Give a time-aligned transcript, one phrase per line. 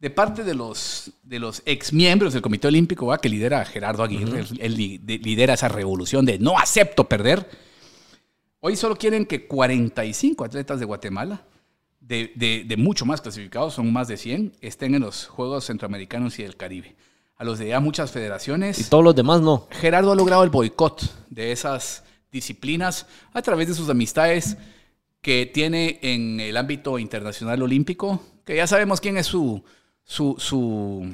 [0.00, 3.18] de parte de los, de los ex miembros del Comité Olímpico, ¿va?
[3.18, 7.48] que lidera Gerardo Aguirre, él, lidera esa revolución de no acepto perder.
[8.60, 11.42] Hoy solo quieren que 45 atletas de Guatemala,
[12.00, 12.32] de,
[12.66, 16.56] de, mucho más clasificados, son más de 100, estén en los Juegos Centroamericanos y del
[16.56, 16.96] Caribe.
[17.36, 18.78] A los de ya muchas federaciones.
[18.78, 19.68] Y todos los demás no.
[19.70, 24.56] Gerardo ha logrado el boicot de esas disciplinas a través de sus amistades
[25.22, 29.62] que tiene en el ámbito internacional olímpico, que ya sabemos quién es su,
[30.10, 31.06] su, su,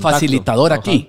[0.00, 1.08] facilitador aquí.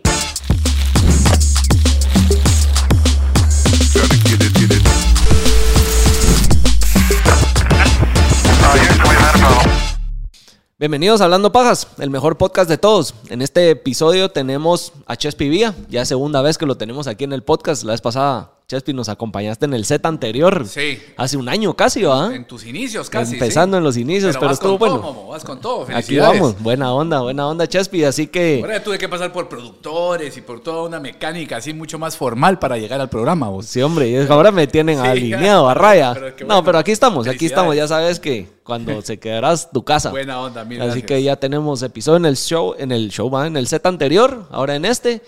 [10.79, 13.13] Bienvenidos a Hablando Pajas, el mejor podcast de todos.
[13.29, 17.33] En este episodio tenemos a Chespi Vía, ya segunda vez que lo tenemos aquí en
[17.33, 17.83] el podcast.
[17.83, 20.65] La vez pasada Chespi, nos acompañaste en el set anterior.
[20.67, 20.99] Sí.
[21.15, 22.35] Hace un año casi, ¿va?
[22.35, 23.33] En tus inicios casi.
[23.33, 25.27] Empezando en los inicios, pero, estuvo bueno.
[25.27, 28.03] vas con todo, Aquí vamos, buena onda, buena onda, Chespi.
[28.03, 28.61] Así que.
[28.63, 32.57] Ahora tuve que pasar por productores y por toda una mecánica así mucho más formal
[32.57, 33.67] para llegar al programa, vos.
[33.67, 36.15] Sí, hombre, y ahora me tienen alineado a raya.
[36.47, 37.75] no, pero aquí estamos, aquí estamos.
[37.75, 40.09] Ya sabes que cuando se quedarás tu casa.
[40.09, 40.85] Buena onda, mira.
[40.85, 43.45] Así que ya tenemos episodio en el show, en el show, ¿va?
[43.45, 45.21] En el set anterior, ahora en este.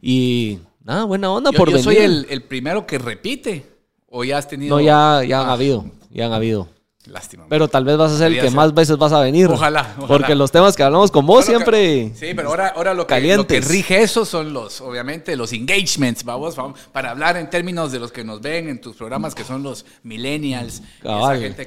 [0.00, 3.66] Y Ah, buena onda por yo soy el, primero que repite.
[4.08, 4.76] ¿O ya has tenido.?
[4.76, 5.52] No, ya, ya han ah.
[5.54, 5.84] habido.
[6.10, 6.68] Ya han habido.
[7.06, 7.44] Lástima.
[7.48, 9.48] Pero tal vez vas a ser el que más veces vas a venir.
[9.48, 12.10] Ojalá, Porque los temas que hablamos con vos siempre.
[12.14, 16.24] sí, pero ahora, ahora lo, que, lo, que, rige eso son los, obviamente, los engagements,
[16.24, 16.56] vamos,
[16.92, 19.84] para hablar en términos de los que nos ven en tus programas, que son los
[20.02, 20.82] millennials.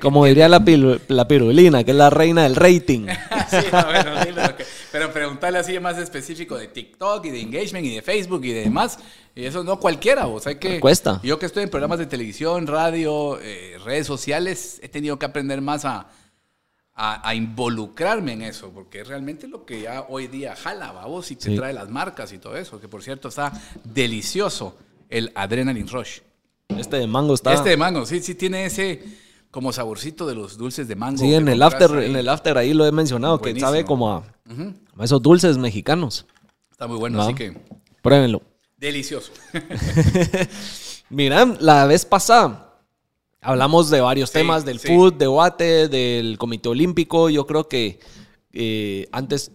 [0.01, 0.63] como diría la,
[1.07, 3.07] la, pirulina, que es la reina del rating.
[3.49, 4.11] sí, bueno,
[4.91, 8.61] pero preguntarle así más específico de TikTok y de engagement y de Facebook y de
[8.63, 8.99] demás.
[9.35, 10.47] Y eso no cualquiera, vos.
[10.47, 10.79] Hay que.
[10.79, 11.19] Cuesta.
[11.23, 15.61] Yo que estoy en programas de televisión, radio, eh, redes sociales, he tenido que aprender
[15.61, 16.07] más a,
[16.95, 21.37] a, involucrarme en eso, porque es realmente lo que ya hoy día jala, vos, y
[21.37, 22.81] te trae las marcas y todo eso.
[22.81, 23.53] Que por cierto está
[23.85, 24.75] delicioso
[25.07, 26.19] el Adrenaline Rush.
[26.67, 27.53] Este de mango está.
[27.53, 29.01] Este de mango, sí, sí tiene ese
[29.49, 31.19] como saborcito de los dulces de mango.
[31.19, 32.09] Sí, en el after, ahí.
[32.09, 34.23] en el after ahí lo he mencionado, que sabe como a,
[35.01, 36.25] esos dulces mexicanos.
[36.69, 37.57] Está muy bueno, así que.
[38.01, 38.41] Pruébenlo.
[38.79, 39.33] Delicioso.
[41.09, 42.79] Mira, la vez pasada
[43.41, 47.29] hablamos de varios temas, del food, de Guate, del Comité Olímpico.
[47.29, 47.99] Yo creo que
[48.53, 49.51] eh, antes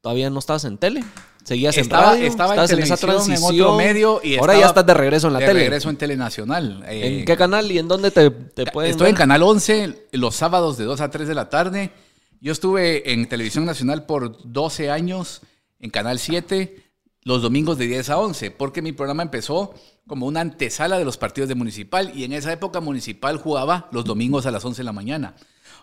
[0.00, 1.04] todavía no estabas en tele.
[1.44, 4.94] Seguías en radio, estaba en, esa transición, en otro medio y ahora ya estás de
[4.94, 5.52] regreso en la tele.
[5.52, 6.84] De regreso en Telenacional.
[6.88, 10.76] ¿En qué canal y en dónde te, te pueden Estoy en Canal 11 los sábados
[10.76, 11.92] de 2 a 3 de la tarde.
[12.40, 15.42] Yo estuve en Televisión Nacional por 12 años,
[15.78, 16.85] en Canal 7,
[17.26, 19.74] los domingos de 10 a 11, porque mi programa empezó
[20.06, 24.04] como una antesala de los partidos de Municipal y en esa época Municipal jugaba los
[24.04, 25.34] domingos a las 11 de la mañana.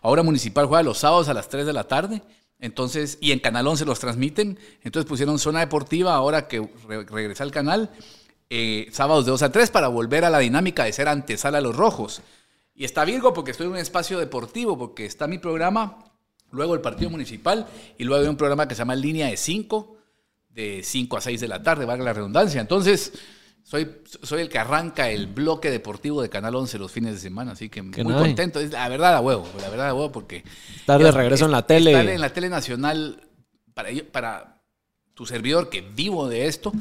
[0.01, 2.21] Ahora Municipal juega los sábados a las 3 de la tarde
[2.63, 4.57] entonces, y en Canal 11 los transmiten.
[4.83, 7.91] Entonces pusieron zona deportiva ahora que regresa al canal,
[8.49, 11.61] eh, sábados de 2 a 3 para volver a la dinámica de ser antesala a
[11.61, 12.21] los rojos.
[12.73, 16.05] Y está Virgo porque estoy en un espacio deportivo, porque está mi programa,
[16.51, 17.67] luego el partido municipal
[17.97, 19.92] y luego hay un programa que se llama Línea de 5,
[20.53, 22.61] de 5 a 6 de la tarde, valga la redundancia.
[22.61, 23.13] Entonces,
[23.63, 23.89] soy,
[24.21, 27.69] soy el que arranca el bloque deportivo de Canal 11 los fines de semana, así
[27.69, 28.59] que muy contento.
[28.59, 30.43] Es la verdad a huevo, la verdad a huevo, porque...
[30.75, 31.91] Estar de regreso en la tele.
[31.91, 33.21] Estar en la tele nacional,
[33.73, 34.61] para, para
[35.13, 36.71] tu servidor que vivo de esto,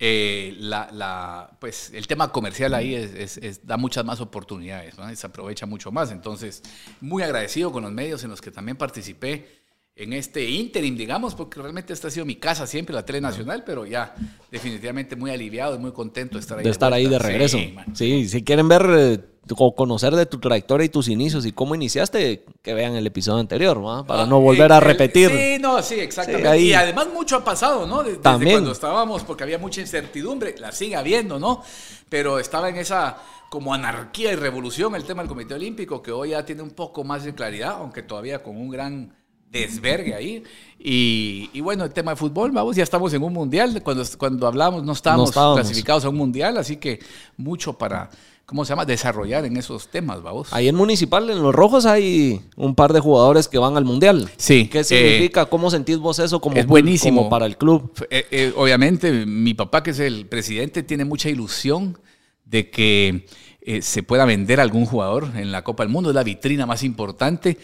[0.00, 5.66] eh, la, la, pues el tema comercial ahí es, da muchas más oportunidades, se aprovecha
[5.66, 6.12] mucho más.
[6.12, 6.62] Entonces,
[7.00, 9.57] muy agradecido con los medios en los que también participé
[9.98, 13.64] en este interim, digamos, porque realmente esta ha sido mi casa siempre, la Tele Nacional,
[13.66, 14.14] pero ya
[14.50, 16.64] definitivamente muy aliviado y muy contento de estar ahí.
[16.64, 17.58] De, estar ahí de regreso.
[17.94, 19.18] Sí, si quieren ver eh,
[19.56, 23.40] o conocer de tu trayectoria y tus inicios y cómo iniciaste, que vean el episodio
[23.40, 24.06] anterior, ¿no?
[24.06, 25.30] Para no volver a repetir.
[25.30, 26.60] Sí, no, sí, exactamente.
[26.60, 28.04] Y además mucho ha pasado, ¿no?
[28.04, 28.52] Desde, También.
[28.52, 31.64] cuando estábamos, porque había mucha incertidumbre, la sigue habiendo, ¿no?
[32.08, 33.16] Pero estaba en esa
[33.50, 37.02] como anarquía y revolución el tema del Comité Olímpico, que hoy ya tiene un poco
[37.02, 39.17] más de claridad, aunque todavía con un gran
[39.50, 40.42] desvergue ahí.
[40.80, 43.82] Y, bueno, el tema de fútbol, vamos, ya estamos en un mundial.
[43.82, 47.00] Cuando, cuando hablamos no estábamos, clasificados a un mundial, así que
[47.36, 48.10] mucho para,
[48.46, 50.52] ¿cómo se llama?, desarrollar en esos temas, vamos.
[50.52, 54.30] Ahí en Municipal, en Los Rojos, hay un par de jugadores que van al mundial.
[54.36, 54.68] Sí.
[54.68, 55.46] ¿Qué significa?
[55.46, 57.28] ¿Cómo sentís vos eso como, es buenísimo.
[57.28, 57.92] para el club?
[58.10, 61.98] Eh, eh, obviamente, mi papá, que es el presidente, tiene mucha ilusión
[62.44, 63.26] de que
[63.62, 66.10] eh, se pueda vender algún jugador en la Copa del Mundo.
[66.10, 67.58] Es la vitrina más importante.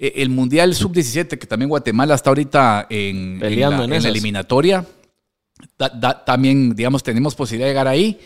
[0.00, 3.48] Eh, el Mundial Sub-17, que también Guatemala está ahorita en, la,
[4.08, 4.86] eliminatoria.
[6.24, 8.18] también, digamos, tenemos posibilidad de llegar ahí.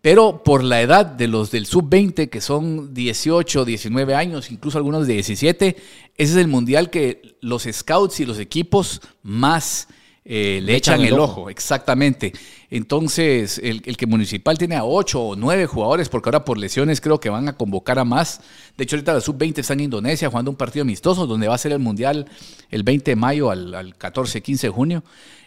[0.00, 5.08] pero por la edad de los del sub-20, que son 18, 19 años, incluso algunos
[5.08, 5.76] de 17,
[6.16, 9.88] ese es el mundial que los scouts y los equipos más
[10.30, 11.48] eh, le, echan, el ojo.
[11.48, 12.34] exactamente.
[12.68, 17.18] Entonces, el, que Municipal tiene a 8 o 9 jugadores, porque ahora por lesiones creo
[17.18, 18.42] que van a convocar a más.
[18.76, 21.58] De hecho, ahorita la sub-20 está en Indonesia jugando un partido amistoso, donde va a
[21.58, 22.26] ser el mundial
[22.70, 25.02] el 20 de mayo al, 14, 15 de junio.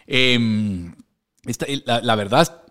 [0.08, 0.92] Em,
[1.86, 2.64] la verdad,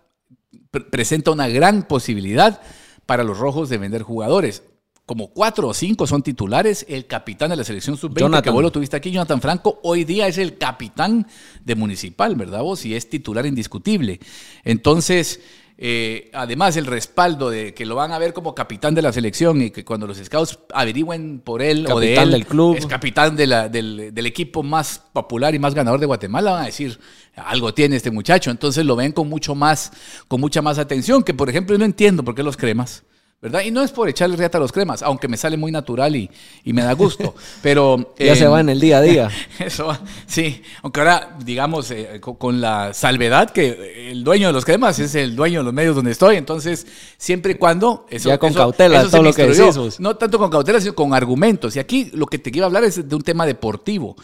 [0.90, 2.60] presenta una gran posibilidad
[3.06, 4.64] para los rojos de vender jugadores.
[5.04, 8.70] Como cuatro o cinco son titulares, el capitán de la selección sub-20, que vos lo
[8.70, 11.26] tuviste aquí, Jonathan Franco, hoy día es el capitán
[11.64, 12.86] de Municipal, ¿verdad vos?
[12.86, 14.20] Y es titular indiscutible.
[14.62, 15.40] Entonces,
[15.76, 19.60] eh, además, el respaldo de que lo van a ver como capitán de la selección
[19.60, 22.76] y que cuando los scouts averigüen por él o de él, del club.
[22.76, 26.66] es capitán de del, del, equipo más popular y más ganador de Guatemala, van a
[26.66, 27.00] decir,
[27.34, 28.52] algo tiene este muchacho.
[28.52, 29.90] Entonces lo ven con mucho más,
[30.28, 33.02] con mucha más atención, que por ejemplo yo no entiendo por qué los cremas
[33.42, 33.62] ¿verdad?
[33.64, 36.30] Y no es por echarle riata a los cremas, aunque me sale muy natural y,
[36.64, 38.14] me da gusto, pero...
[38.16, 39.30] ya se va en el día a día.
[39.58, 45.00] Eso, sí, aunque ahora, digamos, eh, con, la salvedad que el dueño de los cremas
[45.00, 46.86] es el dueño de los medios donde estoy, entonces,
[47.18, 48.06] siempre y cuando...
[48.08, 49.98] Eso, ya con cautela, todo lo que decís.
[49.98, 51.74] No tanto con cautela, sino con argumentos.
[51.74, 54.14] Y aquí lo que te quiero hablar es de un tema deportivo.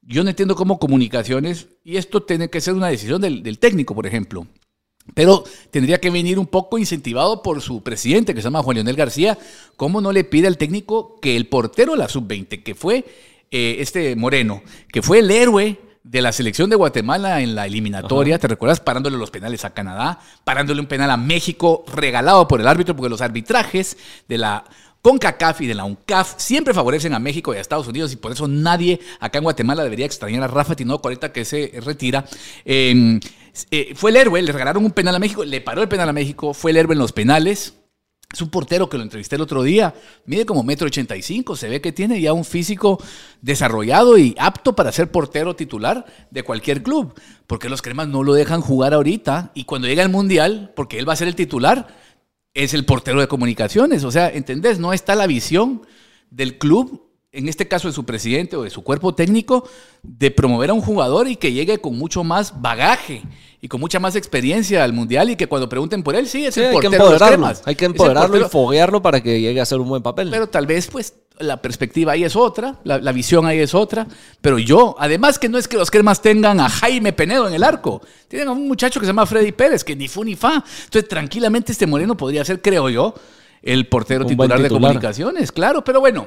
[0.00, 3.94] Yo no entiendo cómo comunicaciones, y esto tiene que ser una decisión del, del técnico,
[3.94, 4.46] por ejemplo.
[5.12, 8.96] Pero tendría que venir un poco incentivado por su presidente, que se llama Juan Leonel
[8.96, 9.38] García.
[9.76, 13.04] ¿Cómo no le pide al técnico que el portero de la sub-20, que fue
[13.50, 18.38] eh, este Moreno, que fue el héroe de la selección de Guatemala en la eliminatoria,
[18.38, 18.80] ¿te recuerdas?
[18.80, 23.08] Parándole los penales a Canadá, parándole un penal a México, regalado por el árbitro, porque
[23.08, 23.96] los arbitrajes
[24.28, 24.64] de la
[25.00, 28.32] CONCACAF y de la UNCAF siempre favorecen a México y a Estados Unidos y por
[28.32, 32.26] eso nadie acá en Guatemala debería extrañar a Rafa Tinoco ahorita que se retira.
[32.64, 33.20] Eh,
[33.70, 36.12] eh, fue el héroe, le regalaron un penal a México, le paró el penal a
[36.12, 37.74] México, fue el héroe en los penales.
[38.32, 39.94] Es un portero que lo entrevisté el otro día,
[40.26, 43.00] mide como metro ochenta y cinco, se ve que tiene ya un físico
[43.42, 47.14] desarrollado y apto para ser portero titular de cualquier club.
[47.46, 51.08] Porque los cremas no lo dejan jugar ahorita y cuando llega al mundial, porque él
[51.08, 51.86] va a ser el titular,
[52.54, 54.02] es el portero de comunicaciones.
[54.02, 54.80] O sea, ¿entendés?
[54.80, 55.82] No está la visión
[56.30, 57.03] del club
[57.34, 59.68] en este caso de su presidente o de su cuerpo técnico,
[60.02, 63.22] de promover a un jugador y que llegue con mucho más bagaje
[63.60, 66.56] y con mucha más experiencia al mundial y que cuando pregunten por él, sí, es
[66.56, 69.80] el portero hay que empoderarlo, hay que empoderarlo y foguearlo para que llegue a hacer
[69.80, 70.30] un buen papel.
[70.30, 74.06] Pero tal vez, pues, la perspectiva ahí es otra, la, visión ahí es otra.
[74.40, 77.64] Pero yo, además que no es que los cremas tengan a Jaime Penedo en el
[77.64, 80.62] arco, tienen a un muchacho que se llama Freddy Pérez, que ni fu ni fa.
[80.84, 83.14] Entonces, tranquilamente este Moreno podría ser, creo yo,
[83.64, 86.26] el portero titular de comunicaciones, claro, pero bueno,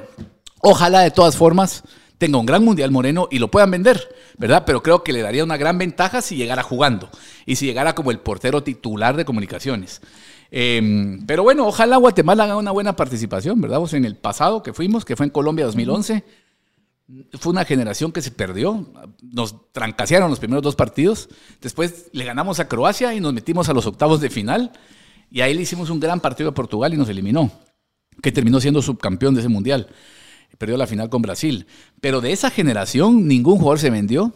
[0.60, 1.84] Ojalá de todas formas
[2.18, 4.64] tenga un gran mundial Moreno y lo puedan vender, ¿verdad?
[4.66, 7.08] Pero creo que le daría una gran ventaja si llegara jugando
[7.46, 10.02] y si llegara como el portero titular de comunicaciones.
[10.50, 13.80] Em, pero bueno, ojalá Guatemala haga una buena participación, ¿verdad?
[13.92, 16.24] en el pasado que fuimos, que fue en Colombia 2011,
[17.38, 18.86] fue una generación que se perdió.
[19.22, 21.28] Nos trancasearon los primeros dos partidos.
[21.60, 24.72] Después le ganamos a Croacia y nos metimos a los octavos de final.
[25.30, 27.50] Y ahí le hicimos un gran partido a Portugal y nos eliminó,
[28.22, 29.88] que terminó siendo subcampeón de ese mundial
[30.56, 31.66] perdió la final con Brasil.
[32.00, 34.32] Pero de esa generación ningún jugador se vendió.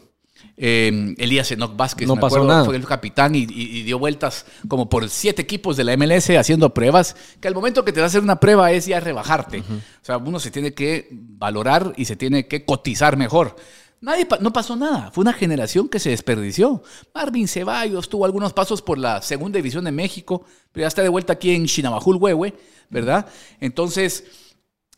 [0.56, 2.64] Eh, Elías Enoch Vázquez, no pasó nada.
[2.64, 7.16] fue el capitán y, dio vueltas como por siete equipos de la MLS haciendo pruebas,
[7.40, 9.60] que al momento que te vas a hacer una prueba es ya rebajarte.
[9.60, 13.56] O sea, uno se tiene que valorar y se tiene que cotizar mejor.
[14.02, 16.82] Nadie, no pasó nada, fue una generación que se desperdició.
[17.14, 21.08] Marvin Ceballos tuvo algunos pasos por la segunda división de México, pero ya está de
[21.08, 22.52] vuelta aquí en Chinabajul, Huehue,
[22.90, 23.26] ¿verdad?
[23.60, 24.24] Entonces,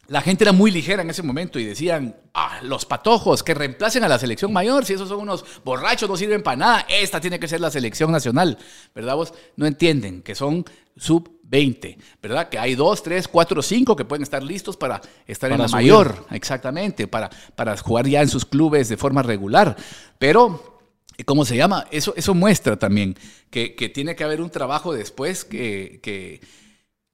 [0.08, 4.04] la gente era muy ligera en ese momento y decían, ah, los patojos que reemplacen
[4.04, 7.38] a la selección mayor, si esos son unos borrachos, no sirven para nada, esta tiene
[7.38, 8.58] que ser la selección nacional,
[8.94, 9.16] ¿verdad?
[9.16, 10.64] Vos no entienden que son
[10.96, 12.48] sub 20, ¿verdad?
[12.48, 16.26] Que hay dos, tres, cuatro, cinco que pueden estar listos para estar en la mayor,
[16.30, 19.76] exactamente, para, para jugar ya en sus clubes de forma regular.
[20.18, 20.74] Pero
[21.24, 21.86] ¿cómo se llama?
[21.90, 23.16] Eso, eso muestra también
[23.50, 26.40] que, que tiene que haber un trabajo después que, que,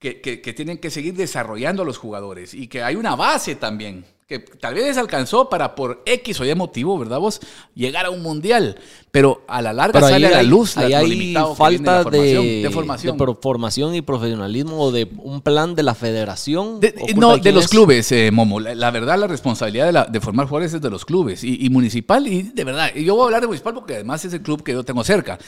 [0.00, 4.38] que, tienen que seguir desarrollando a los jugadores y que hay una base también que
[4.38, 7.40] tal vez les alcanzó para por X o Y motivo, ¿verdad vos?
[7.74, 8.78] Llegar a un mundial,
[9.10, 13.94] pero a la larga sale a la luz ahí hay falta de, formación, de, formación.
[13.96, 16.78] y profesionalismo o de un plan de la federación.
[17.16, 18.60] no, de los clubes, eh, Momo.
[18.60, 22.42] La, verdad, la responsabilidad de, formar jugadores es de los clubes y, y municipal y
[22.42, 22.92] de verdad.
[22.94, 25.02] Y yo voy a hablar de municipal porque además es el club que yo tengo
[25.02, 25.40] cerca.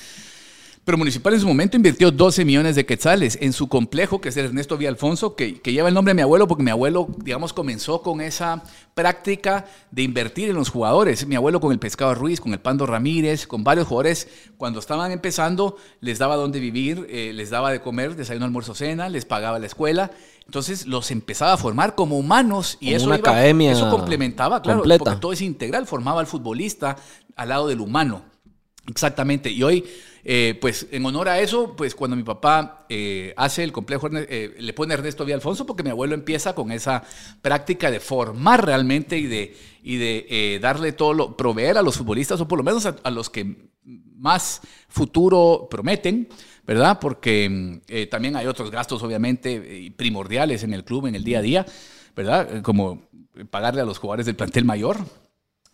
[0.85, 4.37] Pero Municipal en su momento invirtió 12 millones de quetzales en su complejo, que es
[4.37, 7.53] el Ernesto Alfonso, que, que lleva el nombre de mi abuelo, porque mi abuelo, digamos,
[7.53, 11.25] comenzó con esa práctica de invertir en los jugadores.
[11.25, 15.13] Mi abuelo con el Pescado Ruiz, con el Pando Ramírez, con varios jugadores, cuando estaban
[15.13, 19.61] empezando, les daba dónde vivir, eh, les daba de comer, desayuno, almuerzo, cena, les pagaba
[19.61, 20.11] la escuela.
[20.47, 25.17] Entonces los empezaba a formar como humanos y eso, una academia eso complementaba, claro, porque
[25.21, 26.97] todo es integral, formaba al futbolista
[27.37, 28.32] al lado del humano.
[28.87, 29.51] Exactamente.
[29.51, 29.85] Y hoy
[30.25, 34.55] eh, pues en honor a eso, pues cuando mi papá eh, hace el complejo, eh,
[34.57, 37.03] le pone Ernesto Alfonso porque mi abuelo empieza con esa
[37.41, 42.41] práctica de formar realmente y de, y de darle todo lo, proveer a los futbolistas,
[42.41, 43.71] o por lo menos a, los que
[44.17, 46.29] más futuro prometen,
[46.65, 47.01] ¿verdad?
[47.01, 51.67] Porque también hay otros gastos, obviamente, primordiales en el club, en el día a día,
[52.15, 52.63] ¿verdad?
[52.63, 53.09] Como
[53.51, 54.99] pagarle a los jugadores del plantel mayor,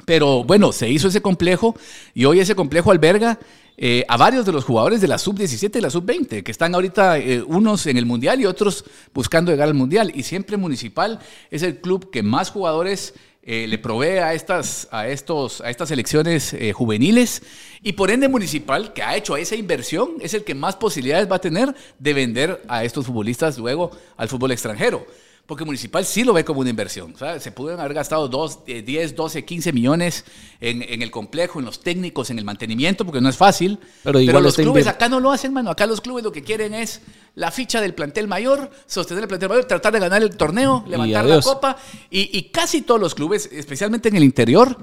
[0.09, 1.77] pero bueno, se hizo ese complejo
[2.15, 3.39] y hoy ese complejo alberga
[3.77, 7.19] eh, a varios de los jugadores de la sub-17 y la sub-20, que están ahorita
[7.19, 10.11] eh, unos en el Mundial y otros buscando llegar al Mundial.
[10.15, 11.19] Y siempre Municipal
[11.51, 13.13] es el club que más jugadores
[13.43, 17.43] eh, le provee a estas, a estos, a estas selecciones juveniles.
[17.83, 21.37] Y por ende Municipal, que ha hecho esa inversión, es el que más posibilidades va
[21.37, 25.07] a tener de vender a estos futbolistas luego al fútbol extranjero
[25.49, 27.15] porque Municipal sí lo ve como una inversión.
[27.41, 30.27] Se pudieron haber gastado 2, 10, 12, 15 millones
[30.61, 33.79] en, el complejo, en los técnicos, en el mantenimiento, porque no es fácil.
[34.05, 35.71] Pero, los clubes acá no lo hacen, mano.
[35.71, 37.01] Acá los clubes lo que quieren es
[37.35, 41.25] la ficha del plantel mayor, sostener el plantel mayor, tratar de ganar el torneo, levantar
[41.25, 41.79] la copa.
[42.11, 44.77] y casi todos los clubes, especialmente en el interior,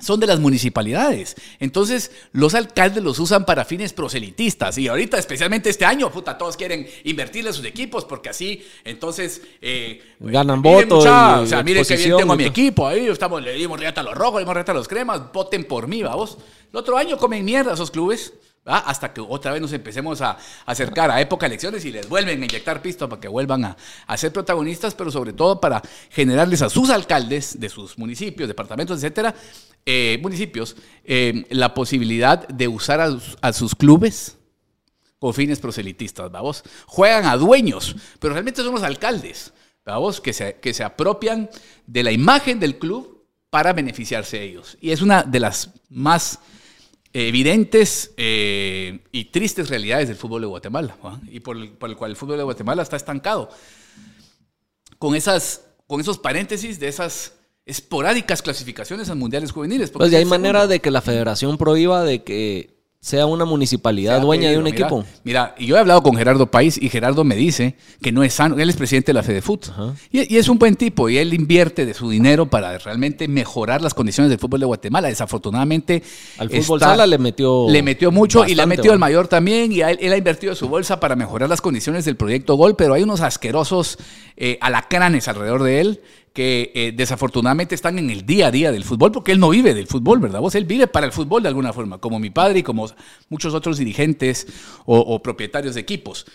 [0.00, 1.36] son de las municipalidades.
[1.60, 4.76] Entonces, los alcaldes los usan para fines proselitistas.
[4.78, 9.42] Y ahorita, especialmente este año, puta, todos quieren invertirle a sus equipos porque así, entonces...
[9.60, 11.06] Eh, Ganan votos.
[11.06, 13.06] O sea, miren que bien tengo a mi equipo ahí.
[13.06, 15.32] Estamos, le dimos reata a los rojos, le dimos reata a los cremas.
[15.32, 16.38] Voten por mí, vamos.
[16.72, 18.32] El otro año comen mierda esos clubes
[18.64, 22.40] hasta que otra vez nos empecemos a acercar a época de elecciones y les vuelven
[22.40, 26.70] a inyectar pisto para que vuelvan a, ser protagonistas, pero sobre todo para generarles a
[26.70, 29.34] sus alcaldes de sus municipios, departamentos, etcétera,
[29.84, 34.38] eh, municipios, eh, la posibilidad de usar a, sus clubes
[35.18, 36.64] con fines proselitistas, vamos.
[36.86, 39.52] Juegan a dueños, pero realmente son los alcaldes,
[39.84, 41.50] vamos, que se, que se apropian
[41.86, 44.78] de la imagen del club para beneficiarse ellos.
[44.80, 46.40] Y es una de las más
[47.14, 50.96] evidentes eh, y tristes realidades del fútbol de Guatemala
[51.30, 53.48] y por el, cual el fútbol de Guatemala está estancado.
[54.98, 57.34] Con, esas, con esos paréntesis de esas
[57.66, 59.90] esporádicas clasificaciones a mundiales juveniles.
[59.90, 62.73] Pues hay manera de que la federación prohíba de que
[63.04, 65.04] sea una municipalidad dueña de un equipo.
[65.24, 68.58] Mira, yo he hablado con Gerardo País y Gerardo me dice que no es sano.
[68.58, 69.66] Él es presidente de la FedeFut
[70.10, 73.82] y, y, es un buen tipo y él invierte de su dinero para realmente mejorar
[73.82, 75.08] las condiciones del fútbol de Guatemala.
[75.08, 76.02] Desafortunadamente.
[76.38, 77.66] Al fútbol sala le metió.
[77.68, 79.70] Le metió mucho y le ha metido al mayor también.
[79.70, 83.02] Y él, ha invertido su bolsa para mejorar las condiciones del proyecto Gol, pero hay
[83.02, 83.98] unos asquerosos
[84.38, 86.00] eh, alacranes alrededor de él
[86.34, 89.72] que eh, desafortunadamente están en el día a día del fútbol, porque él no vive
[89.72, 90.40] del fútbol, ¿verdad?
[90.40, 92.90] Vos, él vive para el fútbol de alguna forma, como mi padre y como
[93.28, 94.48] muchos otros dirigentes
[94.84, 96.26] o, propietarios de equipos.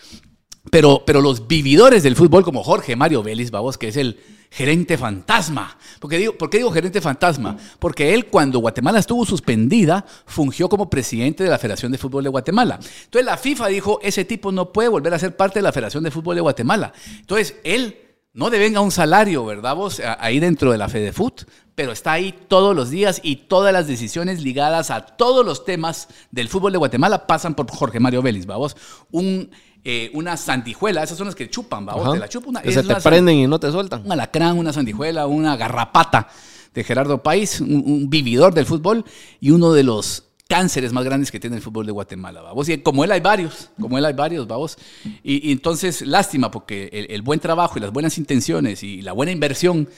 [0.70, 4.18] Pero, pero los vividores del fútbol, como Jorge Mario Vélez, vamos, que es el
[4.50, 5.76] gerente fantasma.
[6.08, 7.58] Digo, ¿Por qué digo gerente fantasma?
[7.78, 12.30] Porque él, cuando Guatemala estuvo suspendida, fungió como presidente de la Federación de Fútbol de
[12.30, 12.78] Guatemala.
[13.04, 16.04] Entonces la FIFA dijo, ese tipo no puede volver a ser parte de la Federación
[16.04, 16.92] de Fútbol de Guatemala.
[17.20, 20.00] Entonces él no devenga un salario, ¿verdad vos?
[20.18, 21.42] Ahí dentro de la FedeFut,
[21.74, 26.08] pero está ahí todos los días y todas las decisiones ligadas a todos los temas
[26.30, 28.76] del fútbol de Guatemala pasan por Jorge Mario Vélez, ¿vamos?
[29.10, 29.50] Un,
[29.82, 32.12] eh, una sandijuela, esas son las que chupan, ¿vamos?
[32.12, 34.02] Te la chupan una, que se te prenden y no te sueltan.
[34.04, 36.28] Un alacrán, una sandijuela, una garrapata
[36.72, 39.04] de Gerardo País, un vividor del fútbol
[39.40, 42.68] y uno de los cánceres más grandes que tiene el fútbol de Guatemala, vamos.
[42.68, 44.76] Y como él hay varios, como él hay varios, vamos.
[45.22, 49.88] Y, entonces, lástima, porque el, buen trabajo y las buenas intenciones y la buena inversión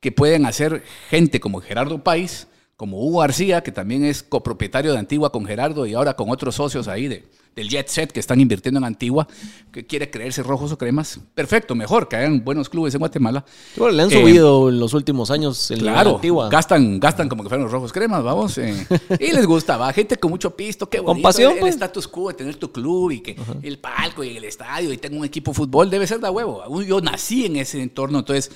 [0.00, 4.98] que pueden hacer gente como Gerardo País, como Hugo García, que también es copropietario de
[4.98, 8.40] Antigua con Gerardo y ahora con otros socios ahí de, del Jet Set que están
[8.40, 9.26] invirtiendo en Antigua,
[9.70, 11.20] que quiere creerse rojos o cremas.
[11.34, 13.44] Perfecto, mejor que hayan buenos clubes en Guatemala.
[13.76, 16.48] le han subido en los últimos años en claro, Antigua.
[16.48, 18.56] Gastan, gastan como que fueran los rojos cremas, vamos.
[18.58, 18.86] Eh.
[19.20, 19.92] y les gusta, va.
[19.92, 21.12] Gente con mucho pisto, qué bonito.
[21.14, 21.74] Con pasión, el, pues.
[21.74, 25.18] status quo de tener tu club y que el palco y el estadio y tengo
[25.18, 26.82] un equipo de fútbol, debe ser de huevo.
[26.82, 28.50] Yo nací en ese entorno, entonces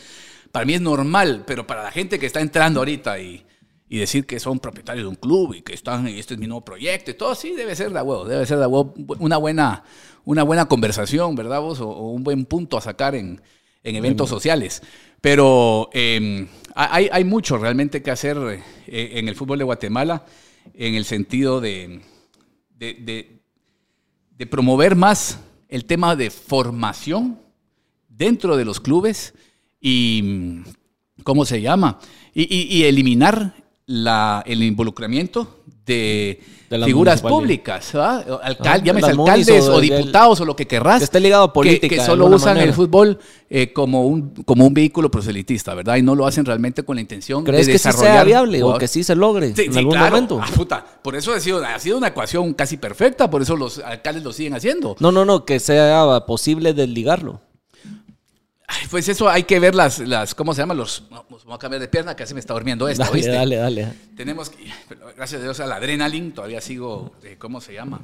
[0.53, 3.45] para mí es normal, pero para la gente que está entrando ahorita y
[3.89, 6.47] y decir que son propietarios de un club y que están y este es mi
[6.47, 9.85] nuevo proyecto y todo sí debe ser de huevo, debe ser de huevo una buena,
[10.25, 11.81] una buena conversación, ¿verdad vos?
[11.81, 13.41] O, un buen punto a sacar en,
[13.83, 14.83] en eventos sociales.
[15.21, 18.37] Pero em, hay, hay, mucho realmente que hacer
[18.87, 20.25] eh, en el fútbol de Guatemala
[20.75, 22.03] en el sentido de,
[22.77, 23.41] de,
[24.37, 27.41] de promover más el tema de formación
[28.09, 29.35] dentro de los clubes
[29.81, 30.63] y,
[31.23, 31.99] ¿cómo se llama?
[32.35, 33.55] Y, eliminar
[33.87, 36.41] la, el involucramiento de,
[36.85, 40.99] figuras públicas, Alcal, llámese alcaldes o, diputados o lo que querrás.
[40.99, 41.95] Que esté ligado a política.
[41.95, 45.97] Que, solo usan el fútbol eh, como, un, como un vehículo proselitista, ¿verdad?
[45.97, 47.81] Y no lo hacen realmente con la intención de desarrollar.
[47.81, 50.41] ¿Crees que sea viable o que sí se logre en algún momento?
[50.43, 54.25] Ah, por eso ha sido, ha sido una ecuación casi perfecta, por eso los alcaldes
[54.25, 54.97] lo siguen haciendo.
[54.99, 57.46] No, no, no, que sea posible desligarlo
[58.91, 60.75] pues eso hay que ver las, las ¿cómo se llama?
[60.75, 63.93] Los, vamos a cambiar de pierna, que así me está durmiendo esto, dale, Dale, dale.
[64.17, 64.65] Tenemos que,
[65.17, 68.01] gracias a Dios al adrenalin, todavía sigo, eh, ¿cómo se llama?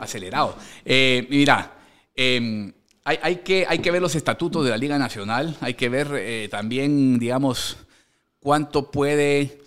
[0.00, 0.56] Acelerado.
[0.84, 1.74] Eh, mira,
[2.14, 2.72] em,
[3.04, 6.08] hay, hay, que, hay que ver los estatutos de la Liga Nacional, hay que ver
[6.14, 7.78] eh, también, digamos,
[8.40, 9.62] cuánto puede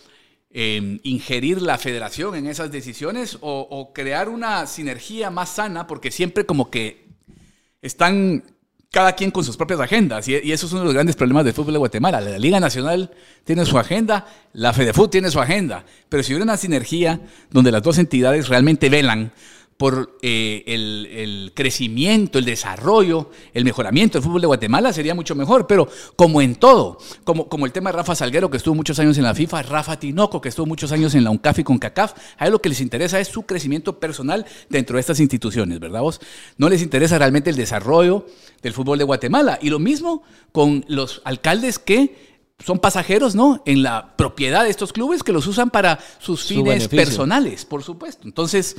[0.50, 6.11] em, ingerir la federación en esas decisiones o, o crear una sinergia más sana, porque
[6.11, 7.07] siempre como que
[7.81, 8.43] están
[8.91, 10.27] cada quien con sus propias agendas.
[10.27, 12.19] Y, eso es uno de los grandes problemas del fútbol de Guatemala.
[12.19, 13.10] La Liga Nacional
[13.45, 15.86] tiene su agenda, la FEDEFUT tiene su agenda.
[16.10, 19.31] Pero si hubiera una sinergia donde las dos entidades realmente velan
[19.81, 25.65] por eh, el, crecimiento, el desarrollo, el mejoramiento del fútbol de Guatemala sería mucho mejor.
[25.65, 29.17] Pero como en todo, como, como el tema de Rafa Salguero, que estuvo muchos años
[29.17, 32.13] en la FIFA, Rafa Tinoco, que estuvo muchos años en la UNCAF y con CACAF,
[32.38, 36.01] a ellos lo que les interesa es su crecimiento personal dentro de estas instituciones, ¿verdad
[36.01, 36.21] vos?
[36.59, 38.27] No les interesa realmente el desarrollo
[38.61, 39.57] del fútbol de Guatemala.
[39.63, 40.21] Y lo mismo
[40.51, 43.63] con los alcaldes que son pasajeros, ¿no?
[43.65, 48.27] En la propiedad de estos clubes que los usan para sus fines personales, por supuesto.
[48.27, 48.75] Entonces,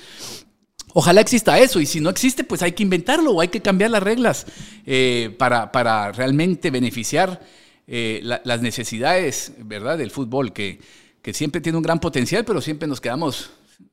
[0.94, 3.90] Ojalá exista eso y si no existe, pues hay que inventarlo o hay que cambiar
[3.90, 4.46] las reglas
[4.86, 7.40] eh, para, para, realmente beneficiar
[7.86, 9.98] eh, las necesidades ¿verdad?
[9.98, 10.80] del fútbol, que,
[11.22, 13.50] que, siempre tiene un gran potencial, pero siempre nos quedamos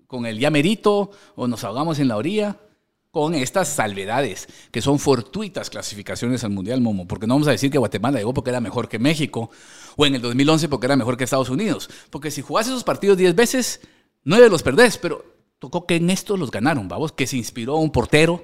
[0.08, 2.58] con el ya merito o nos ahogamos en la orilla
[3.12, 7.72] con estas salvedades, que son fortuitas clasificaciones al Mundial Momo, porque no vamos a decir
[7.72, 9.50] que Guatemala llegó porque era mejor que México,
[9.96, 13.18] o en el 2011 porque era mejor que Estados Unidos, porque si jugás esos partidos
[13.18, 13.82] 10 veces,
[14.26, 17.92] 9 los perdés, pero tocó que en esto los ganaron, vamos, que se inspiró un
[17.92, 18.44] portero,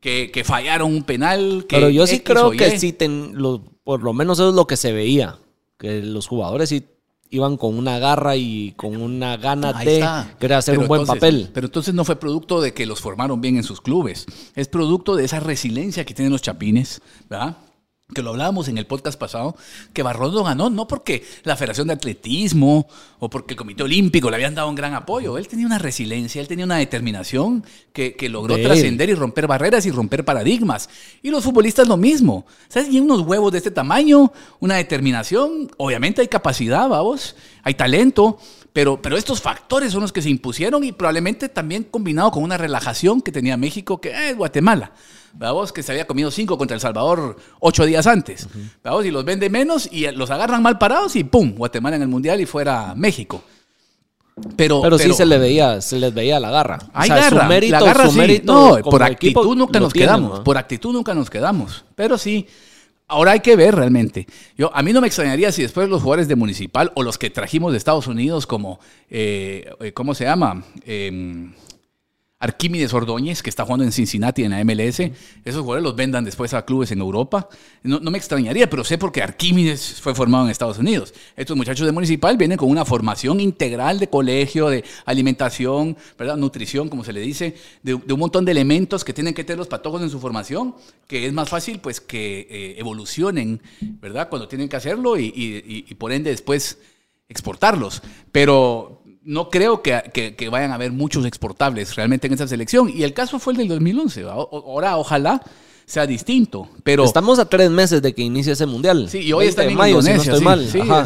[0.00, 1.66] que, que fallaron un penal.
[1.68, 2.96] Que Pero yo sí creo que sí,
[3.84, 5.38] por lo menos eso es lo que se veía,
[5.78, 6.84] que los jugadores sí
[7.30, 10.04] iban con una garra y con una gana de
[10.38, 11.50] querer hacer un buen papel.
[11.52, 15.16] Pero entonces no fue producto de que los formaron bien en sus clubes, es producto
[15.16, 17.56] de esa resiliencia que tienen los chapines, ¿verdad?
[18.12, 19.56] Que lo hablábamos en el podcast pasado,
[19.94, 22.86] que Barroso ganó no porque la Federación de Atletismo
[23.18, 25.38] o porque el Comité Olímpico le habían dado un gran apoyo.
[25.38, 27.64] Él tenía una resiliencia, él tenía una determinación
[27.94, 30.90] que, logró trascender y romper barreras y romper paradigmas.
[31.22, 32.44] Y los futbolistas lo mismo.
[32.68, 32.92] ¿Sabes?
[32.92, 38.38] Y unos huevos de este tamaño, una determinación, obviamente hay capacidad, vamos, hay talento,
[38.74, 42.58] pero, pero estos factores son los que se impusieron y probablemente también combinado con una
[42.58, 44.92] relajación que tenía México, que es Guatemala.
[45.36, 48.48] Vamos, que se había comido cinco contra El Salvador ocho días antes.
[48.82, 51.54] Vamos, y los vende menos y los agarran mal parados y ¡pum!
[51.54, 53.42] Guatemala en el Mundial y fuera México.
[54.56, 56.78] Pero, pero, sí se, le veía, se les veía la garra.
[56.92, 58.42] Hay garra, la garra sí.
[58.44, 60.40] no, por actitud nunca nos quedamos.
[60.40, 61.84] Por actitud nunca nos quedamos.
[61.94, 62.46] Pero sí,
[63.06, 64.26] ahora hay que ver realmente.
[64.58, 67.30] Yo, a mí no me extrañaría si después los jugadores de Municipal o los que
[67.30, 70.64] trajimos de Estados Unidos como, eh, eh, ¿cómo se llama?
[70.84, 71.52] Eh,
[72.40, 75.00] Arquímedes Ordóñez, que está jugando en Cincinnati en la MLS,
[75.44, 77.48] esos jugadores los vendan después a clubes en Europa.
[77.82, 81.14] No, me extrañaría, pero sé porque Arquímedes fue formado en Estados Unidos.
[81.36, 86.36] Estos muchachos de Municipal vienen con una formación integral de colegio, de alimentación, ¿verdad?
[86.36, 89.68] nutrición, como se le dice, de, un montón de elementos que tienen que tener los
[89.68, 90.74] patojos en su formación,
[91.06, 94.28] que es más fácil pues que eh, evolucionen, ¿verdad?
[94.28, 96.78] Cuando tienen que hacerlo y, y por ende después
[97.28, 98.02] exportarlos.
[98.32, 102.90] Pero, no creo que, vayan a haber muchos exportables realmente en esa selección.
[102.90, 104.24] Y el caso fue el del 2011.
[104.24, 105.42] Ahora, ojalá
[105.86, 106.68] sea distinto.
[106.82, 109.08] Pero estamos a tres meses de que inicie ese mundial.
[109.08, 110.34] Sí, y hoy están en Indonesia.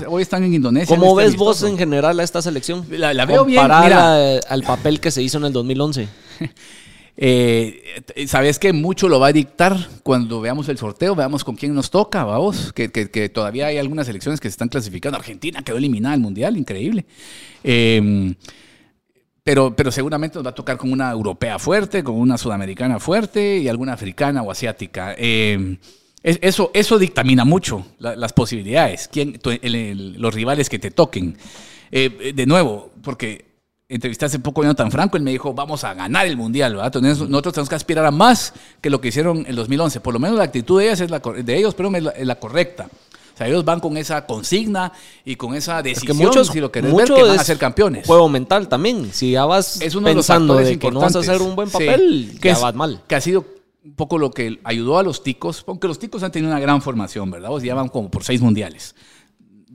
[0.09, 0.95] hoy están en Indonesia.
[0.95, 2.87] ¿Cómo ves vos en general a esta selección?
[2.91, 3.65] La, veo bien.
[3.65, 4.39] Mira.
[4.49, 6.09] al papel que se hizo en el 2011.
[7.21, 7.83] Eh,
[8.29, 11.91] Sabes que mucho lo va a dictar cuando veamos el sorteo, veamos con quién nos
[11.91, 12.89] toca, vamos, que,
[13.29, 15.19] todavía hay algunas elecciones que se están clasificando.
[15.19, 17.05] Argentina quedó eliminada del Mundial, increíble.
[17.65, 18.37] Em,
[19.43, 23.59] pero, pero seguramente nos va a tocar con una europea fuerte, con una sudamericana fuerte
[23.59, 25.17] y alguna africana o asiática.
[25.19, 25.77] Em,
[26.23, 29.41] eso, eso dictamina mucho las posibilidades, quién,
[30.19, 31.37] los rivales que te toquen.
[31.91, 33.48] Eh, de nuevo, porque
[33.89, 36.95] entrevisté hace poco a Jonathan Franco, él me dijo, vamos a ganar el Mundial, ¿verdad?
[36.95, 40.01] Entonces, nosotros tenemos que aspirar a más que lo que hicieron en el 2011.
[40.01, 42.89] Por lo menos la actitud de, ellas es la, de ellos pero es la, correcta.
[43.35, 44.93] O sea, ellos van con esa consigna
[45.25, 48.07] y con esa decisión, muchos, si lo querés ver, que van a ser campeones.
[48.07, 49.11] Juego mental también.
[49.13, 52.59] Si ya vas pensando de, que no vas a hacer un buen papel, que ya
[52.59, 53.03] vas mal.
[53.07, 53.47] Que ha sido
[53.85, 56.83] un poco lo que ayudó a los ticos, porque los ticos han tenido una gran
[56.83, 57.49] formación, ¿verdad?
[57.49, 58.95] Vos ya van como por seis mundiales.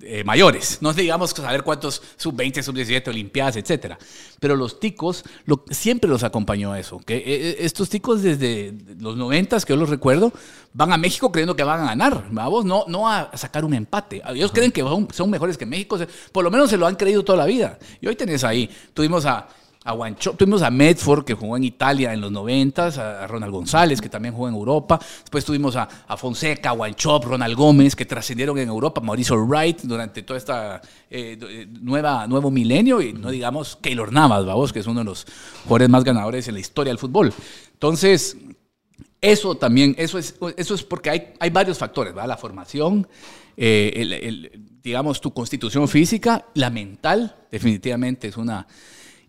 [0.06, 0.80] Eh, mayores.
[0.82, 3.98] No digamos saber cuántos sub-20, sub-17, olimpiadas, etcétera.
[4.40, 7.00] Pero los ticos lo, siempre los acompañó a eso.
[7.00, 10.34] Que eh, eh, estos ticos desde los 90 que yo los recuerdo,
[10.74, 12.26] van a México creyendo que van a ganar.
[12.32, 14.22] Vamos, no, no a sacar un empate.
[14.30, 15.98] Ellos creen que son, son mejores que México.
[16.32, 17.80] Por lo menos se lo han creído toda la vida.
[18.02, 19.48] Y hoy tenés ahí, tuvimos a
[19.86, 24.00] a Guancho, tuvimos a Medford, que jugó en Italia en los 90, a Ronald González,
[24.00, 25.00] que también jugó en Europa.
[25.22, 29.82] Después tuvimos a, a Fonseca, a Guanchop, Ronald Gómez, que trascendieron en Europa, Mauricio Wright,
[29.82, 34.80] durante toda esta eh, eh, nueva, nuevo milenio, y no digamos Keylor Navas, vamos, que
[34.80, 35.26] es uno de los
[35.64, 37.34] jugadores más ganadores en la historia del fútbol.
[37.74, 38.38] Entonces,
[39.20, 42.30] eso también, eso es, eso es porque hay, hay varios factores, ¿verdad?
[42.30, 43.08] La formación,
[43.58, 44.50] eh,
[44.82, 48.66] digamos, tu constitución física, la mental, definitivamente es una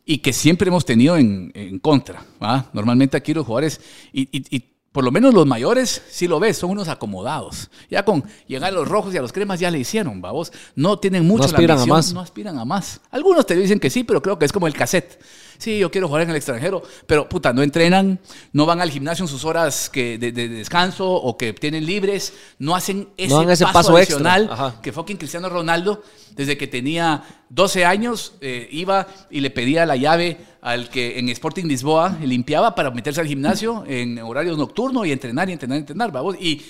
[0.05, 2.25] y que siempre hemos tenido en, en contra.
[2.73, 3.81] Normalmente aquí los jugadores,
[4.13, 4.65] y, y,
[4.95, 7.69] por lo menos los mayores, si lo ves, son unos acomodados.
[7.91, 10.53] Ya con llegar a los rojos y a los cremas ya le hicieron, vamos.
[10.77, 12.13] No tienen mucho no aspiran a más.
[12.13, 13.01] no aspiran a más.
[13.11, 15.19] Algunos te dicen que sí, pero creo que es como el cassette
[15.59, 18.21] sí, yo quiero jugar en el extranjero, pero puta, no entrenan,
[18.53, 22.75] no van al gimnasio en sus horas que de, descanso o que tienen libres, no
[22.75, 24.51] hacen ese, paso, adicional
[24.83, 26.03] que fucking Cristiano Ronaldo,
[26.33, 31.29] desde que tenía 12 años, eh, iba y le pedía la llave al que en
[31.29, 35.81] Sporting Lisboa limpiaba para meterse al gimnasio en horarios nocturnos y entrenar y entrenar y
[35.81, 36.37] entrenar, vamos.
[36.41, 36.63] Y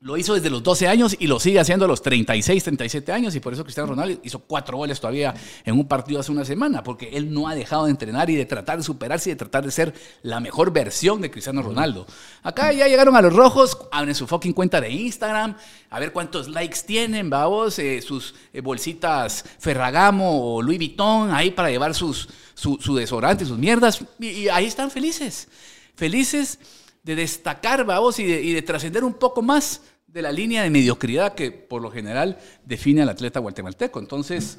[0.00, 3.34] lo hizo desde los 12 años y lo sigue haciendo a los 36, 37 años
[3.34, 6.82] y por eso Cristiano Ronaldo hizo cuatro goles todavía en un partido hace una semana,
[6.82, 9.64] porque él no ha dejado de entrenar y de tratar de superarse y de tratar
[9.64, 12.06] de ser la mejor versión de Cristiano Ronaldo.
[12.42, 15.56] Acá ya llegaron a los rojos, abren su fucking cuenta de Instagram,
[15.88, 21.52] a ver cuántos likes tienen, vamos, eh, sus eh, bolsitas Ferragamo o Louis Vuitton ahí
[21.52, 25.48] para llevar sus, su, su desodorante, sus mierdas, y, ahí están felices,
[25.94, 26.58] felices
[27.06, 31.52] de destacar, vamos, y de, trascender un poco más de la línea de mediocridad que
[31.52, 34.00] por lo general define al atleta guatemalteco.
[34.00, 34.58] Entonces,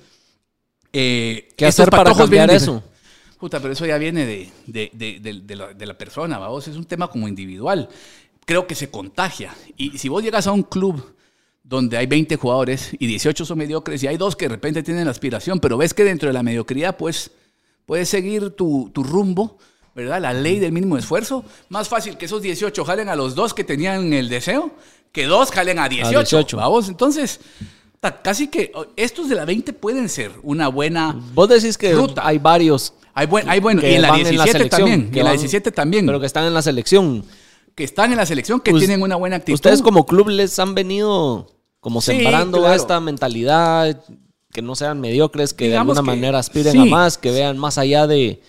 [0.93, 2.81] eh, ¿qué hacer para cambiar eso?
[3.37, 7.09] Puta, pero eso ya viene de, de, la, de, la, persona, vamos, es un tema
[7.09, 7.89] como individual.
[8.45, 9.53] Creo que se contagia.
[9.75, 11.03] Y si vos llegas a un club
[11.63, 15.03] donde hay 20 jugadores y 18 son mediocres y hay dos que de repente tienen
[15.03, 17.29] la aspiración, pero ves que dentro de la mediocridad, pues,
[17.85, 19.57] puedes seguir tu, tu rumbo
[19.97, 20.21] ¿verdad?
[20.21, 21.43] La ley del mínimo esfuerzo.
[21.69, 24.69] Más fácil que esos 18 jalen a los dos que tenían el deseo,
[25.11, 26.55] que dos jalen a 18.
[26.55, 27.39] Vamos, entonces,
[28.21, 31.19] casi que estos de la 20 pueden ser una buena.
[31.33, 32.93] Vos decís que hay varios.
[33.15, 35.09] Hay, buen, hay bueno, y en la 17 también.
[35.09, 36.05] Que en la 17 también.
[36.05, 37.25] Pero que están en la selección.
[37.73, 39.55] Que están en la selección, que tienen una buena actitud.
[39.55, 41.47] Ustedes como club les han venido
[41.79, 43.99] como sembrando esta mentalidad,
[44.53, 48.05] que no sean mediocres, que de alguna manera aspiren a más, que vean más allá
[48.05, 48.41] de,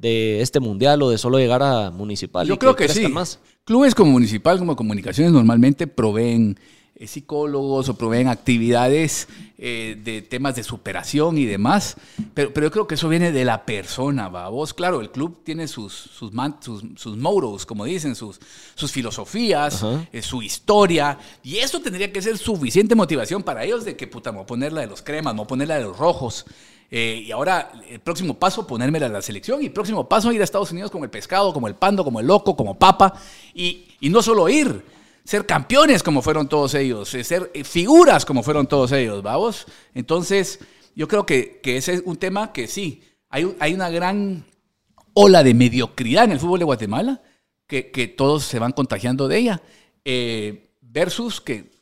[0.00, 2.46] de este mundial o de solo llegar a municipal?
[2.46, 3.08] Yo creo que, sí.
[3.08, 3.38] Más?
[3.64, 6.58] Clubes como municipal, como comunicaciones, normalmente proveen
[6.98, 9.28] eh, psicólogos o proveen actividades
[9.58, 11.96] eh, de temas de superación y demás,
[12.32, 14.48] pero, pero yo creo que eso viene de la persona, ¿va?
[14.48, 16.30] Vos, claro, el club tiene sus, sus,
[16.96, 18.40] sus, moros, como dicen, sus,
[18.74, 23.94] sus filosofías, eh, su historia, y eso tendría que ser suficiente motivación para ellos de
[23.94, 26.46] que, puta, a poner la de los cremas, a poner la de los rojos,
[26.90, 29.62] eh, y ahora el próximo paso, ponérmela a la selección.
[29.62, 32.20] Y el próximo paso, ir a Estados Unidos como el pescado, como el pando, como
[32.20, 33.14] el loco, como papa.
[33.54, 34.84] Y, y no solo ir,
[35.24, 39.66] ser campeones como fueron todos ellos, eh, ser eh, figuras como fueron todos ellos, ¿vamos?
[39.94, 40.60] Entonces,
[40.94, 44.44] yo creo que, que ese es un tema que sí, hay, hay una gran
[45.14, 47.22] ola de mediocridad en el fútbol de Guatemala,
[47.66, 49.62] que, que todos se van contagiando de ella,
[50.80, 51.72] versus que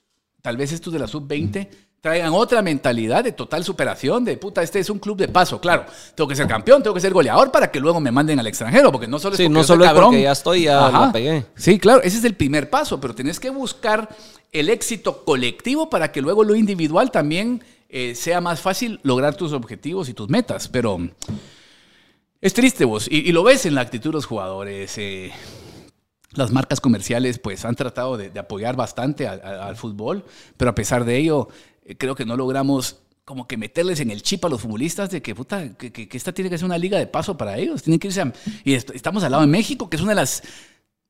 [0.41, 1.69] tal vez estos de la sub-20
[2.05, 5.87] traigan otra mentalidad de total superación, de puta, este es un club de paso, claro,
[6.15, 8.93] tengo que ser campeón, tengo que ser goleador para que luego me manden al extranjero,
[8.93, 11.47] porque no solo es sí, porque no solo es porque ya estoy, ya pegué.
[11.57, 14.15] Sí, claro, ese es el primer paso, pero tienes que buscar
[14.53, 19.55] el éxito colectivo para que luego lo individual también eh, sea más fácil lograr tus
[19.55, 20.99] objetivos y tus metas, pero
[22.43, 24.99] es triste vos, y, lo ves en la actitud de los jugadores.
[24.99, 25.33] Eh,
[26.35, 30.25] las marcas comerciales pues han tratado de, apoyar bastante al fútbol,
[30.57, 31.49] pero a pesar de ello
[31.99, 35.35] creo que no logramos como que meterles en el chip a los futbolistas de que,
[35.35, 37.83] puta, que, esta tiene que ser una liga de paso para ellos.
[37.83, 38.23] Tienen que irse
[38.65, 40.43] y estamos al lado de México, que es una de las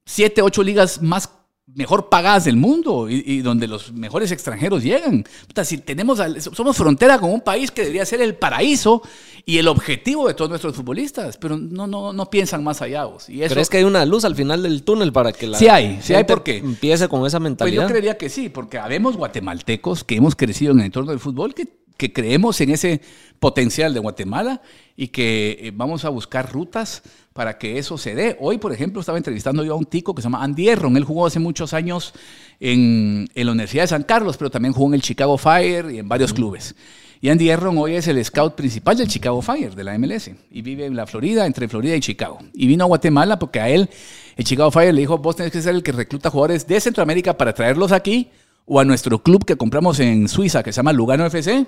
[0.07, 1.29] siete, ocho ligas más
[1.67, 5.25] mejor pagadas del mundo y, donde los mejores extranjeros llegan.
[5.65, 9.03] si tenemos, somos frontera con un país que debería ser el paraíso
[9.47, 13.05] y el objetivo de todos nuestros futbolistas, pero no, no, no piensan más allá.
[13.05, 13.29] Vos.
[13.29, 15.69] Y eso, ¿Crees que hay una luz al final del túnel para que la sí
[15.69, 17.83] hay, sí hay porque empiece con esa mentalidad?
[17.83, 21.21] Pues yo creería que sí, porque habemos guatemaltecos que hemos crecido en el entorno del
[21.21, 23.01] fútbol que que creemos en ese
[23.39, 24.63] potencial de Guatemala
[24.97, 27.03] y que eh, vamos a buscar rutas
[27.35, 28.37] para que eso se dé.
[28.41, 30.97] Hoy, por ejemplo, estaba entrevistando yo a un tico que se llama Andy Erron.
[30.97, 32.15] Él jugó hace muchos años
[32.61, 36.09] en, la Universidad de San Carlos, pero también jugó en el Chicago Fire y en
[36.09, 36.77] varios clubes.
[37.21, 40.63] Y Andy Erron hoy es el scout principal del Chicago Fire, de la MLS, y
[40.63, 42.39] vive en la Florida, entre Florida y Chicago.
[42.53, 43.91] Y vino a Guatemala porque a él,
[44.37, 47.37] el Chicago Fire le dijo, vos tenés que ser el que recluta jugadores de Centroamérica
[47.37, 48.31] para traerlos aquí,
[48.65, 51.67] o a nuestro club que compramos en Suiza, que se llama Lugano FC,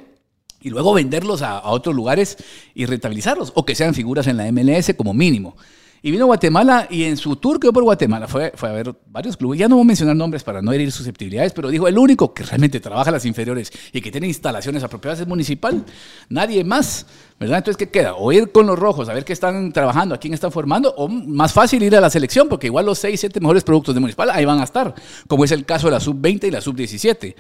[0.67, 2.37] y luego venderlos a, otros lugares
[2.75, 5.57] y rentabilizarlos, o que sean figuras en la MLS como mínimo.
[6.03, 8.93] Y vino a Guatemala y en su tour que por Guatemala fue, fue a ver
[9.07, 9.61] varios clubes.
[9.61, 12.43] Ya no voy a mencionar nombres para no herir susceptibilidades, pero dijo, el único que
[12.43, 15.85] realmente trabaja las inferiores y que tiene instalaciones apropiadas es municipal.
[16.29, 17.07] Nadie más,
[17.39, 17.59] ¿verdad?
[17.59, 18.17] Entonces, ¿qué queda?
[18.17, 21.07] O ir con los rojos a ver qué están trabajando, a quién están formando, o
[21.07, 24.31] más fácil ir a la selección, porque igual los 6, 7 mejores productos de municipal
[24.31, 24.95] ahí van a estar,
[25.29, 27.35] como es el caso de la sub-20 y la sub-17.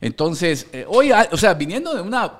[0.00, 2.32] Entonces, eh, hoy, ah, o sea, viniendo de una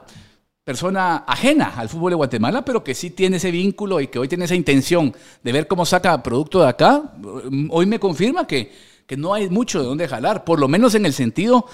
[0.66, 4.26] persona ajena al fútbol de Guatemala, pero que sí tiene ese vínculo y que hoy
[4.26, 7.14] tiene esa intención de ver cómo saca producto de acá,
[7.70, 8.72] hoy me confirma que,
[9.06, 11.66] que no hay mucho de dónde jalar, por lo menos en el sentido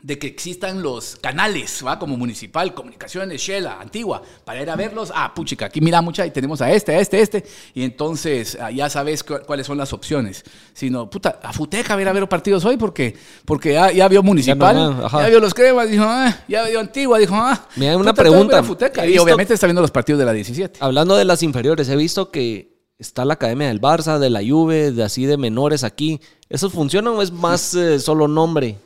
[0.00, 1.98] de que existan los canales, ¿va?
[1.98, 5.12] Como municipal, comunicaciones, Shela, Antigua, para ir a verlos.
[5.12, 7.44] Ah, puchica, aquí mira mucha y tenemos a este, a este, a este.
[7.74, 10.44] Y entonces ah, ya sabes cuáles son las opciones.
[10.72, 14.22] Sino, puta, a Futeca a ir a ver los partidos hoy porque, porque ya, vio
[14.22, 17.66] municipal, ya, vio los cremas, dijo, ah, ya vio Antigua, dijo, ah.
[17.74, 18.62] Mira, una pregunta.
[19.04, 20.78] Y obviamente está viendo los partidos de la 17.
[20.80, 24.92] Hablando de las inferiores, he visto que está la academia del Barça, de la Juve,
[24.92, 26.20] de así de menores aquí.
[26.48, 28.76] ¿Eso funciona o es más eh, solo nombre?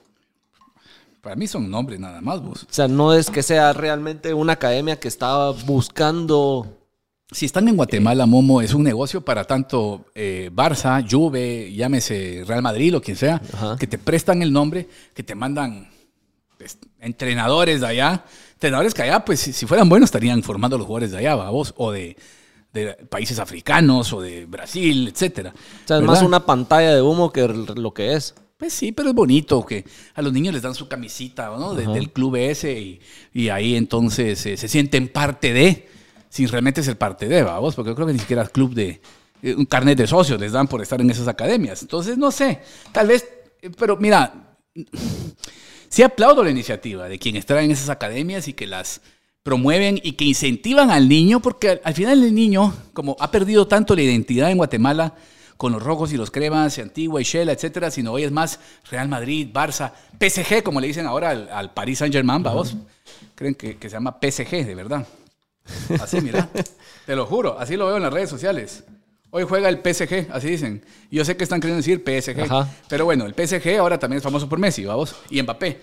[1.23, 2.65] Para mí son nombres nada más, vos.
[2.65, 6.81] O sea, no es que sea realmente una academia que estaba buscando...
[7.31, 12.61] Si están en Guatemala, Momo, es un negocio para tanto eh, Barça, Juve, llámese Real
[12.61, 13.41] Madrid o quien sea,
[13.79, 15.89] que te prestan el nombre, que te mandan
[16.59, 18.25] pues, entrenadores de allá.
[18.55, 21.93] Entrenadores que allá, pues si, fueran buenos, estarían formando los jugadores de allá, vos, o
[21.93, 22.17] de,
[23.09, 25.55] países africanos o de Brasil, etcétera.
[25.85, 28.35] O sea, es más una pantalla de humo que lo que es.
[28.63, 31.75] Pues sí, pero es bonito que a los niños les dan su camisita ¿no?
[31.75, 33.01] del club ese
[33.35, 35.89] y, ahí entonces eh, se sienten parte de,
[36.29, 39.01] sin realmente ser parte de, vamos, porque yo creo que ni siquiera es club de,
[39.43, 41.83] eh, un carnet de socios les dan por estar en esas academias.
[41.83, 42.61] Entonces, no sé,
[42.93, 43.29] tal vez,
[43.63, 44.55] eh, pero mira,
[45.89, 49.01] sí aplaudo la iniciativa de quienes traen esas academias y que las
[49.43, 53.97] promueven y que incentivan al niño, porque al final el niño, como ha perdido tanto
[53.97, 55.17] la identidad en Guatemala,
[55.63, 58.59] con los rojos y los cremas, Antigua y Shell, etcétera, sino hoy es más
[58.91, 62.75] Real Madrid, Barça, PSG, como le dicen ahora al, al Paris Saint-Germain, vamos.
[63.37, 65.07] Creen que, se llama PSG, de verdad.
[66.03, 66.49] Así, mira.
[67.07, 68.83] te lo juro, así lo veo en las redes sociales.
[69.31, 70.85] Hoy juega el PSG, así dicen.
[71.13, 72.67] Yo sé que están queriendo decir PSG.
[72.89, 75.15] Pero bueno, el PSG ahora también es famoso por Messi, vamos.
[75.31, 75.81] Y Mbappé,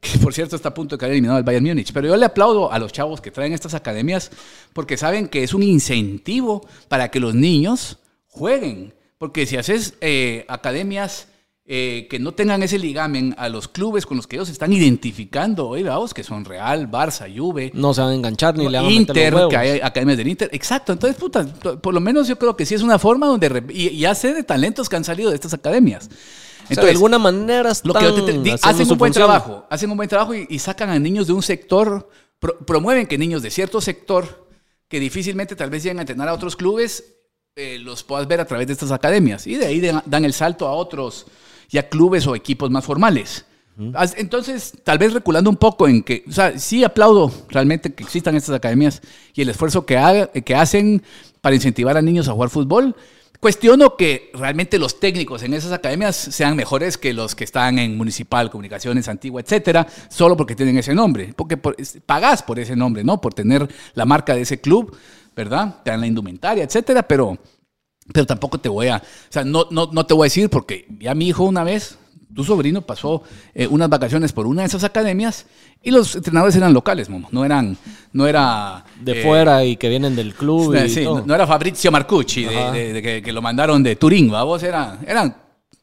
[0.00, 1.92] que por cierto está a punto de caer eliminado al Bayern Múnich.
[1.92, 4.32] Pero yo le aplaudo a los chavos que traen estas academias
[4.72, 8.92] porque saben que es un incentivo para que los niños jueguen.
[9.20, 11.28] Porque si haces eh, academias
[11.66, 15.68] eh, que no tengan ese ligamen a los clubes con los que ellos están identificando,
[15.68, 17.70] hoy vamos, que son Real, Barça, Juve.
[17.74, 20.48] No se van a enganchar ni le van a Inter, que hay academias del Inter.
[20.54, 20.94] Exacto.
[20.94, 23.62] Entonces, puta, por lo menos yo creo que sí es una forma donde.
[23.68, 26.08] Y ya sé de talentos que han salido de estas academias.
[26.62, 30.58] Entonces, de alguna manera lo que hacen un buen trabajo, hacen un buen trabajo y,
[30.58, 32.08] sacan a niños de un sector,
[32.66, 34.48] promueven que niños de cierto sector
[34.88, 37.19] que difícilmente tal vez lleguen a entrenar a otros clubes
[37.60, 39.46] eh, los puedas ver a través de estas academias.
[39.46, 41.26] Y de ahí dan el salto a otros
[41.68, 43.44] ya clubes o equipos más formales.
[44.16, 48.36] Entonces, tal vez reculando un poco en que, o sea, sí aplaudo realmente que existan
[48.36, 49.00] estas academias
[49.34, 51.02] y el esfuerzo que, que hacen
[51.40, 52.94] para incentivar a niños a jugar fútbol.
[53.40, 57.96] Cuestiono que realmente los técnicos en esas academias sean mejores que los que están en
[57.96, 61.32] municipal, comunicaciones, antigua, etcétera, solo porque tienen ese nombre.
[61.34, 63.18] Porque pagás por ese nombre, ¿no?
[63.18, 64.94] Por tener la marca de ese club.
[65.40, 65.76] ¿Verdad?
[65.82, 67.38] Te dan la indumentaria, etcétera, pero,
[68.12, 70.86] pero tampoco te voy a, o sea, no, no, no te voy a decir porque
[71.00, 71.96] ya mi hijo una vez,
[72.34, 73.22] tu sobrino pasó
[73.54, 75.46] eh, unas vacaciones por una de esas academias
[75.82, 77.76] y los entrenadores eran locales, no eran,
[78.12, 78.84] no era...
[79.00, 80.76] De fuera y que vienen del club.
[80.86, 85.34] Sí, No, era Fabrizio Marcucci, de, que, lo mandaron de Turín, vos eran, eran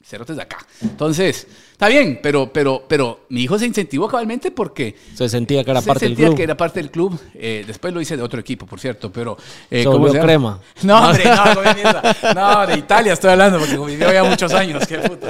[0.04, 0.60] cerotes de acá.
[0.82, 4.96] Entonces, Está bien, pero, pero, pero mi hijo se incentivó cabalmente porque...
[5.14, 6.26] Se sentía que era parte del club.
[6.26, 7.20] sentía que era parte del club.
[7.36, 9.38] Eh, después lo hice de otro equipo, por cierto, pero...
[9.70, 10.60] Eh, ¿cómo se crema.
[10.82, 14.88] No, hombre, no, no, de Italia estoy hablando porque vivió ya muchos años.
[14.88, 15.28] Qué puto.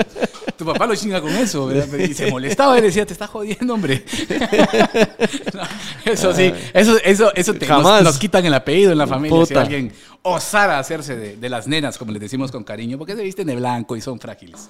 [0.58, 1.70] tu papá lo chinga con eso.
[1.98, 4.06] Y se molestaba y decía, te está jodiendo, hombre.
[6.06, 9.92] eso sí, eso, eso, eso te, nos, quitan el apellido en la familia si alguien
[10.22, 13.58] osara hacerse de, de, las nenas, como les decimos con cariño, porque se visten de
[13.58, 14.70] blanco y son frágiles.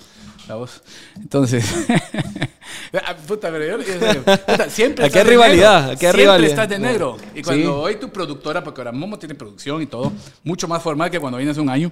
[1.15, 1.65] Entonces,
[2.93, 7.17] ah, puta, pero yo, puta, siempre aquí hay rivalidad, aquí hay siempre estás de negro.
[7.35, 10.11] Y cuando hoy tu productora, porque ahora Momo tiene producción y todo,
[10.43, 11.91] mucho más formal que cuando vienes un año,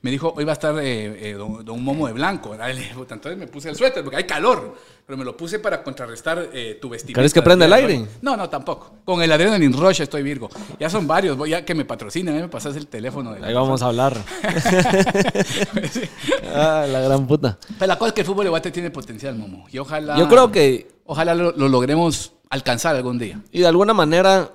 [0.00, 2.54] me dijo, hoy va a estar eh, eh, don, Momo de blanco.
[2.54, 6.78] Entonces me puse el suéter porque hay calor, pero me lo puse para contrarrestar eh,
[6.80, 7.20] tu vestimenta.
[7.20, 8.06] ¿Crees que prende el aire?
[8.22, 8.92] No, no, tampoco.
[9.04, 10.48] Con el Adrenaline Rush estoy Virgo.
[10.78, 13.34] Ya son varios, voy a que me patrocinen, me pasas el teléfono.
[13.42, 14.16] Ahí vamos a hablar.
[16.54, 17.58] ah, la gran puta.
[17.78, 19.66] Pero la cosa es que el fútbol de tiene potencial, Momo.
[19.70, 20.18] Y ojalá...
[20.18, 20.98] Yo creo que...
[21.10, 23.40] Ojalá lo logremos alcanzar algún día.
[23.50, 24.50] Y de alguna manera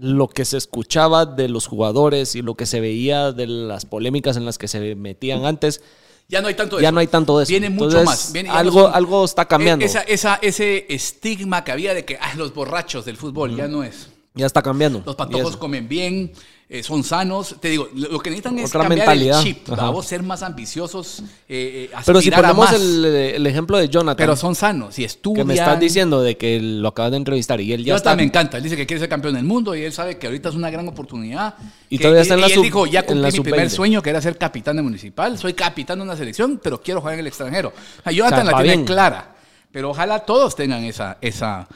[0.00, 4.36] lo que se escuchaba de los jugadores y lo que se veía de las polémicas
[4.36, 5.82] en las que se metían antes.
[6.28, 7.50] Ya no hay tanto de Ya no hay tanto de eso.
[7.50, 8.32] Viene mucho más.
[8.50, 9.84] algo, algo está cambiando.
[9.84, 13.82] Esa, esa, ese estigma que había de que ah, los borrachos del fútbol ya no
[13.82, 14.09] es.
[14.34, 15.02] Ya está cambiando.
[15.04, 16.32] Los patojos comen bien,
[16.68, 17.56] eh, son sanos.
[17.60, 21.96] Te digo, lo que necesitan es cambiar el chip, vamos ser más ambiciosos, eh, eh
[22.06, 24.16] Pero si ponemos el, ejemplo de Jonathan.
[24.16, 25.48] Pero son sanos y estudian.
[25.48, 28.14] Que me estás diciendo de que lo acabas de entrevistar y él ya está...
[28.14, 28.58] me encanta.
[28.58, 30.70] Él dice que quiere ser campeón del mundo y él sabe que ahorita es una
[30.70, 31.56] gran oportunidad.
[31.88, 34.22] Y todavía está en la Y él dijo, ya cumplí mi primer sueño, que era
[34.22, 35.36] ser capitán de municipal.
[35.38, 37.72] Soy capitán de una selección, pero quiero jugar en el extranjero.
[38.08, 39.34] Jonathan la tiene clara.
[39.72, 41.18] Pero ojalá todos tengan esa...
[41.20, 41.66] esa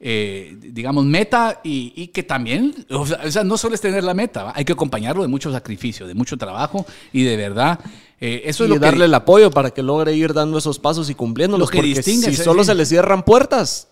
[0.00, 4.64] eh, digamos, meta y, que también, o sea, no solo es tener la meta, hay
[4.64, 7.80] que acompañarlo de mucho sacrificio, de mucho trabajo y de verdad.
[8.20, 11.14] Eh, eso es lo darle el apoyo para que logre ir dando esos pasos y
[11.14, 11.68] cumpliéndolos.
[11.68, 13.88] Lo que porque si solo se le cierran puertas,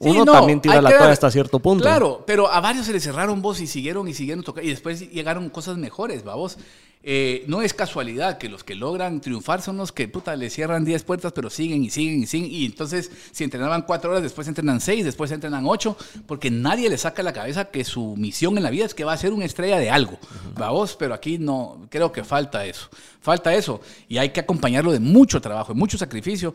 [0.00, 1.84] uno también tira la toalla hasta cierto punto.
[1.84, 4.66] Claro, pero a varios se les cerraron voz y siguieron y siguieron tocando.
[4.66, 6.56] Y después llegaron cosas mejores, vamos.
[7.02, 10.84] Eh, no es casualidad que los que logran triunfar son los que, puta, le cierran
[10.84, 12.50] 10 puertas, pero siguen y siguen y siguen.
[12.52, 16.98] Y entonces, si entrenaban 4 horas, después entrenan 6, después entrenan 8, porque nadie le
[16.98, 19.46] saca la cabeza que su misión en la vida es que va a ser una
[19.46, 20.18] estrella de algo.
[20.56, 22.88] Vamos, pero aquí no, creo que falta eso.
[23.20, 23.80] Falta eso.
[24.06, 26.52] Y hay que acompañarlo de mucho trabajo, de mucho sacrificio.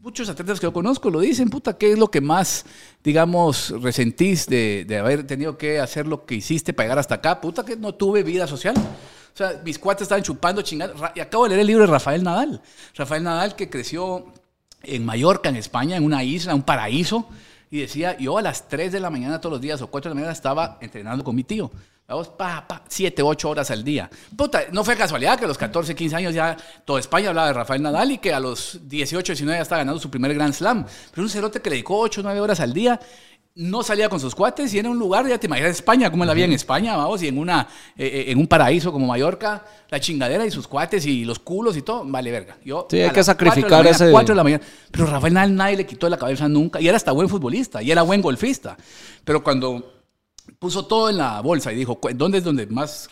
[0.00, 2.66] Muchos atletas que yo conozco lo dicen, puta, ¿qué es lo que más,
[3.02, 7.40] digamos, resentís de, de haber tenido que hacer lo que hiciste para llegar hasta acá?
[7.40, 8.74] Puta, que no tuve vida social.
[9.34, 10.94] O sea, mis cuates estaban chupando, chingando.
[11.14, 12.62] Y acabo de leer el libro de Rafael Nadal.
[12.94, 14.32] Rafael Nadal que creció
[14.82, 17.28] en Mallorca, en España, en una isla, un paraíso.
[17.68, 20.14] Y decía, yo a las 3 de la mañana todos los días o 4 de
[20.14, 21.68] la mañana estaba entrenando con mi tío.
[22.06, 24.08] Vamos, pa, pa, 7, 8 horas al día.
[24.36, 27.54] Puta, no fue casualidad que a los 14, 15 años ya toda España hablaba de
[27.54, 30.86] Rafael Nadal y que a los 18, 19 ya estaba ganando su primer Grand Slam.
[31.10, 33.00] Pero un cerote que le dedicó 8, 9 horas al día
[33.56, 36.34] no salía con sus cuates y era un lugar, ya te imaginas España, como la
[36.34, 40.00] vida en España, vamos, y en, una, eh, eh, en un paraíso como Mallorca, la
[40.00, 42.56] chingadera y sus cuates y los culos y todo, vale verga.
[42.64, 44.10] Yo, sí, hay que sacrificar ese...
[44.10, 44.64] 4 de la mañana.
[44.90, 47.92] Pero Rafael Nadal nadie le quitó la cabeza nunca, y era hasta buen futbolista, y
[47.92, 48.76] era buen golfista.
[49.24, 50.02] Pero cuando
[50.58, 53.08] puso todo en la bolsa y dijo, ¿dónde es donde más...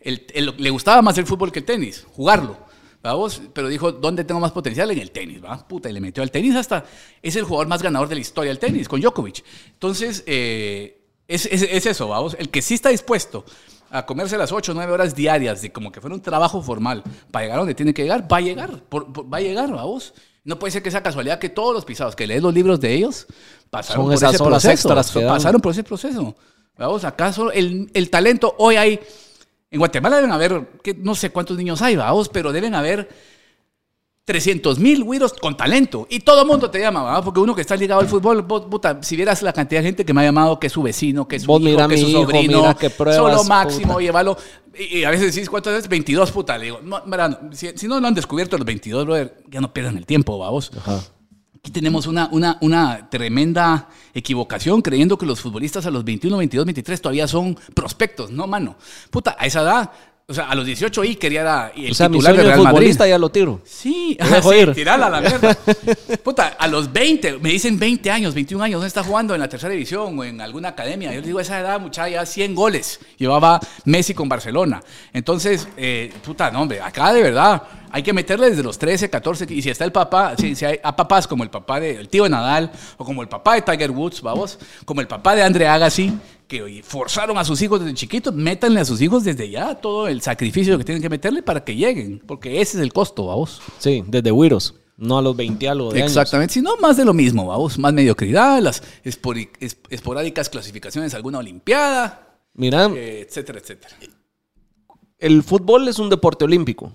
[0.00, 2.71] le gustaba más el fútbol que el tenis, jugarlo
[3.02, 3.42] ¿Vamos?
[3.52, 4.90] Pero dijo, ¿dónde tengo más potencial?
[4.92, 5.66] En el tenis, ¿va?
[5.66, 6.84] Puta, y le metió al tenis hasta...
[7.20, 9.42] Es el jugador más ganador de la historia del tenis, con Djokovic.
[9.72, 12.36] Entonces, eh, es, eso, vamos.
[12.38, 13.44] El que sí está dispuesto
[13.90, 17.02] a comerse las 8 o 9 horas diarias de como que fuera un trabajo formal
[17.30, 20.14] para llegar a donde tiene que llegar, va a llegar, va a llegar, vamos.
[20.44, 22.94] No puede ser que sea casualidad que todos los pisados que lees los libros de
[22.94, 23.26] ellos
[23.70, 24.88] pasaron por ese proceso.
[25.26, 26.36] Pasaron por ese proceso.
[26.78, 29.00] Vamos, acaso el, el talento, hoy hay
[29.72, 33.08] en Guatemala deben haber, que no sé cuántos niños hay, vamos, pero deben haber
[34.26, 36.06] 300 mil güiros con talento.
[36.10, 37.24] Y todo el mundo te llama, ¿verdad?
[37.24, 40.12] porque uno que está ligado al fútbol, puta, si vieras la cantidad de gente que
[40.12, 42.76] me ha llamado, que es su vecino, que es su hijo, que es su sobrino,
[42.76, 44.36] que solo máximo, llévalo.
[44.78, 45.88] Y, a veces decís, ¿cuántas veces?
[45.88, 46.58] 22, puta.
[46.58, 47.02] Le digo, no,
[47.52, 50.70] si, no lo han descubierto los 22, brother, ya no pierdan el tiempo, vamos.
[50.76, 51.00] Ajá.
[51.64, 56.66] Aquí tenemos una, una, una tremenda equivocación creyendo que los futbolistas a los 21, 22,
[56.66, 58.32] 23 todavía son prospectos.
[58.32, 58.74] No, mano.
[59.10, 59.92] Puta, a esa edad
[60.32, 63.06] o sea, a los 18 y quería dar el o sea, titular de Real futbolista
[63.06, 63.60] ya lo tiro.
[63.64, 65.54] Sí, sí tirala a la mierda.
[66.24, 69.34] Puta, a los 20, me dicen 20 años, 21 años, ¿dónde está jugando?
[69.34, 71.10] En la tercera división o en alguna academia.
[71.10, 72.98] Yo les digo, a esa edad, muchacha, ya 100 goles.
[73.18, 74.82] Llevaba Messi con Barcelona.
[75.12, 79.46] Entonces, eh, puta, no, hombre, acá de verdad hay que meterle desde los 13, 14,
[79.50, 82.30] y si está el papá, si, hay a papás como el papá del tío de
[82.30, 86.10] Nadal, o como el papá de Tiger Woods, vamos, como el papá de Andre Agassi,
[86.52, 90.20] que forzaron a sus hijos desde chiquitos, métanle a sus hijos desde ya todo el
[90.20, 93.62] sacrificio que tienen que meterle para que lleguen, porque ese es el costo, vamos.
[93.78, 94.74] Sí, desde Wiros.
[94.98, 97.78] No a los 20 a los de Exactamente, sino más de lo mismo, vamos.
[97.78, 103.96] Más mediocridad, las esporádicas clasificaciones alguna olimpiada, Mira, eh, etcétera, etcétera.
[105.18, 106.92] El fútbol es un deporte olímpico.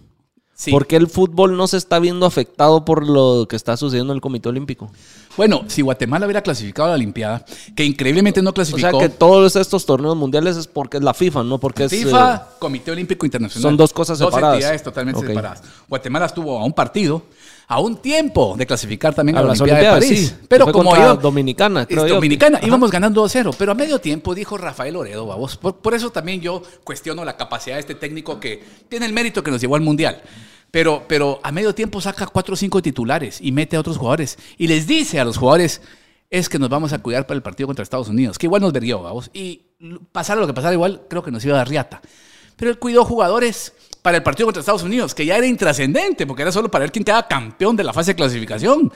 [0.71, 4.17] ¿Por qué el fútbol no se está viendo afectado por lo que está sucediendo en
[4.17, 4.89] el Comité Olímpico?
[5.37, 7.45] Bueno, si Guatemala hubiera clasificado a la Olimpiada,
[7.75, 8.87] que increíblemente no clasificó.
[8.87, 11.91] O sea que todos estos torneos mundiales es porque es la FIFA, no porque es.
[11.91, 13.61] FIFA, eh, Comité Olímpico Internacional.
[13.61, 14.41] Son dos cosas separadas.
[14.41, 15.61] Dos entidades totalmente separadas.
[15.87, 17.21] Guatemala estuvo a un partido,
[17.69, 20.35] a un tiempo de clasificar también a, la Olimpiada de París.
[20.47, 21.17] pero como yo.
[21.17, 23.53] Dominicana, creo Dominicana, íbamos ganando 2-0.
[23.57, 25.57] Pero a medio tiempo dijo Rafael Oredo, vamos.
[25.57, 29.43] Por, por eso también yo cuestiono la capacidad de este técnico que tiene el mérito
[29.43, 30.21] que nos llevó al Mundial.
[30.71, 34.37] Pero, pero a medio tiempo saca cuatro o cinco titulares y mete a otros jugadores.
[34.57, 35.81] Y les dice a los jugadores,
[36.29, 38.71] es que nos vamos a cuidar para el partido contra Estados Unidos, que igual nos
[38.71, 39.29] verguió, vamos.
[39.33, 39.63] Y
[40.11, 42.01] pasara lo que pasara, igual creo que nos iba a dar riata.
[42.55, 43.73] Pero él cuidó jugadores
[44.07, 46.93] para el partido contra Estados Unidos, que ya era intrascendente, porque era solo para ver
[46.93, 48.89] quién quedaba campeón de la fase de clasificación.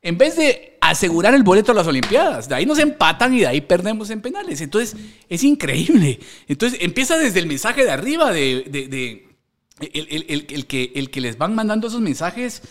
[0.00, 3.48] En vez de asegurar el boleto a las Olimpiadas, de ahí nos empatan y de
[3.48, 4.60] ahí perdemos en penales.
[4.60, 4.94] Entonces,
[5.28, 6.20] es increíble.
[6.46, 9.26] Entonces, empieza desde el mensaje de arriba de
[9.80, 12.62] el, que, el que les van mandando esos mensajes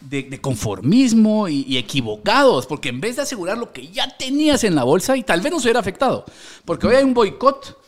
[0.00, 4.84] de, conformismo y, equivocados, porque en vez de asegurar lo que ya tenías en la
[4.84, 6.24] bolsa y tal vez no se hubiera afectado,
[6.64, 7.81] porque hoy hay un boicot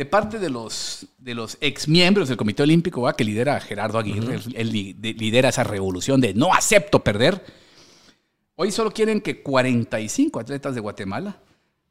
[0.00, 4.40] de parte de los, de los ex miembros del Comité Olímpico que lidera Gerardo Aguirre,
[4.54, 7.44] él, lidera esa revolución de no acepto perder.
[8.54, 11.36] Hoy solo quieren que 45 atletas de Guatemala,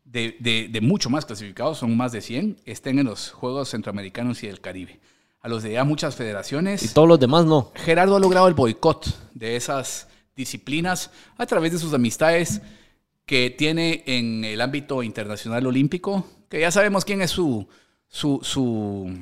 [0.05, 4.47] de, de mucho más clasificados, son más de 100, estén en los Juegos Centroamericanos y
[4.47, 4.99] del Caribe
[5.41, 6.81] a los de ya muchas federaciones.
[6.81, 7.71] Y todos los demás no.
[7.75, 9.05] Gerardo ha logrado el boicot
[9.35, 12.59] de esas disciplinas a través de sus amistades
[13.27, 17.69] que tiene en el ámbito internacional olímpico, que ya sabemos quién es su,
[18.09, 19.13] su, su,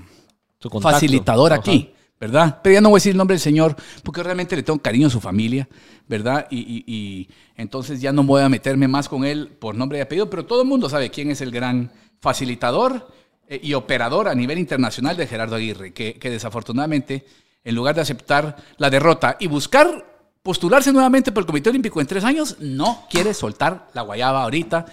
[0.82, 2.60] facilitador aquí, ¿verdad?
[2.64, 5.08] Pero ya no voy a decir el nombre del señor, porque realmente le tengo cariño
[5.08, 5.68] a su familia,
[6.08, 6.48] ¿verdad?
[6.50, 10.30] Y, y entonces ya no voy a meterme más con él por nombre y apellido,
[10.30, 13.08] pero todo el mundo sabe quién es el gran facilitador
[13.48, 17.26] eh, y operador a nivel internacional de Gerardo Aguirre, que, desafortunadamente,
[17.64, 20.06] en lugar de aceptar la derrota y buscar
[20.44, 24.86] postularse nuevamente por el Comité Olímpico en tres años, no quiere soltar la guayaba ahorita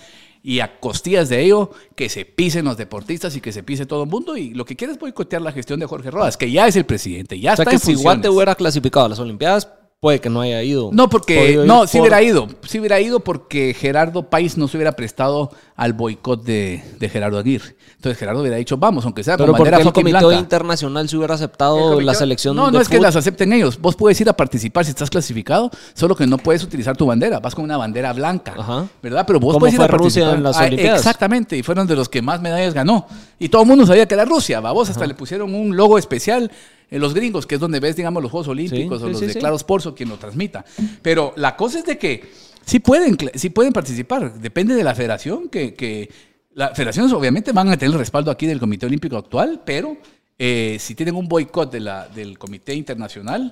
[0.46, 4.02] y a costillas de ello que se pisen los deportistas y que se pise todo
[4.04, 4.36] el mundo.
[4.36, 6.84] Y lo que quiere es boicotear la gestión de Jorge Rodas, que ya es el
[6.84, 9.70] presidente, ya o sea que si Guate hubiera clasificado a las Olimpiadas,
[10.04, 10.90] puede que no haya ido.
[10.92, 14.92] No, porque no, sí hubiera ido, sí hubiera ido porque Gerardo País no se hubiera
[14.92, 17.74] prestado al boicot de, de Gerardo Aguirre.
[17.96, 21.36] Entonces Gerardo hubiera dicho, vamos, aunque sea con Pero bandera el comité internacional se hubiera
[21.36, 23.80] aceptado la selección No, no es que las acepten ellos.
[23.80, 27.40] Vos puedes ir a participar si estás clasificado, solo que no puedes utilizar tu bandera.
[27.40, 28.54] Vas con una bandera blanca,
[29.02, 29.24] ¿verdad?
[29.26, 30.66] Pero vos puedes ir a Rusia en las ah.
[30.66, 33.06] Exactamente, y fueron de los que más medallas ganó.
[33.38, 34.70] Y todo el mundo sabía que era Rusia, ¿va?
[34.72, 36.50] Vos hasta le pusieron un logo especial
[36.94, 39.58] en los gringos, que es donde ves, digamos, los Juegos Olímpicos o los de Claro
[39.58, 40.64] Sporzo, quien lo transmita.
[41.02, 42.22] Pero la cosa es de que
[42.64, 46.08] sí pueden, sí pueden participar, depende de la federación, que, que
[46.54, 49.96] las federaciones obviamente van a tener el respaldo aquí del Comité Olímpico actual, pero
[50.38, 53.50] eh, si tienen un boicot de la, del Comité Internacional,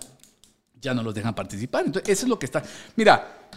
[0.81, 1.85] ya no los dejan participar.
[1.85, 2.63] Entonces, eso es lo que está.
[2.95, 3.49] Mira,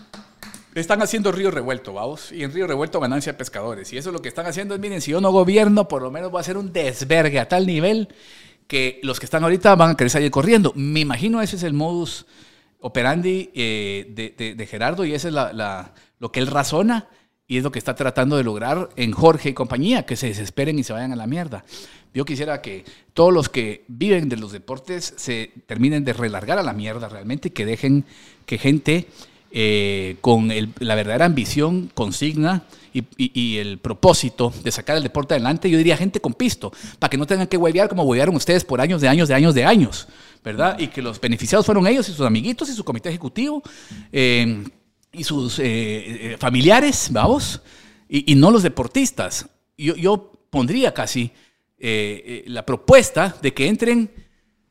[0.74, 3.94] están haciendo Río Revuelto, vamos, y en Río Revuelto ganancia de pescadores.
[3.94, 6.10] Y eso es lo que están haciendo es, miren, si yo no gobierno, por lo
[6.10, 8.10] menos voy a hacer un desvergue a tal nivel
[8.68, 10.74] que los que están ahorita van a querer salir corriendo.
[10.76, 12.26] Me imagino ese es el modus
[12.80, 17.08] operandi eh, de, Gerardo y ese es lo que él razona
[17.48, 20.80] y es lo que está tratando de lograr en Jorge y compañía, que se desesperen
[20.80, 21.64] y se vayan a la mierda.
[22.14, 26.64] Yo quisiera que todos los que viven de los deportes se terminen de relargar a
[26.64, 28.06] la mierda realmente, que dejen
[28.46, 29.08] que gente
[29.52, 32.64] eh, con la verdadera ambición, consigna
[33.18, 37.18] y, el propósito de sacar el deporte adelante, yo diría gente con pisto, para que
[37.18, 40.08] no tengan que huevear como huevearon ustedes por años de años de años de años,
[40.44, 40.80] ¿verdad?
[40.80, 43.62] Y que los beneficiados fueron ellos y sus amiguitos y su comité ejecutivo
[44.12, 44.64] eh,
[45.12, 47.62] y sus eh, eh, familiares, vamos,
[48.08, 49.48] y, no los deportistas.
[49.78, 51.32] Yo, yo pondría casi
[52.48, 54.10] la propuesta de que entren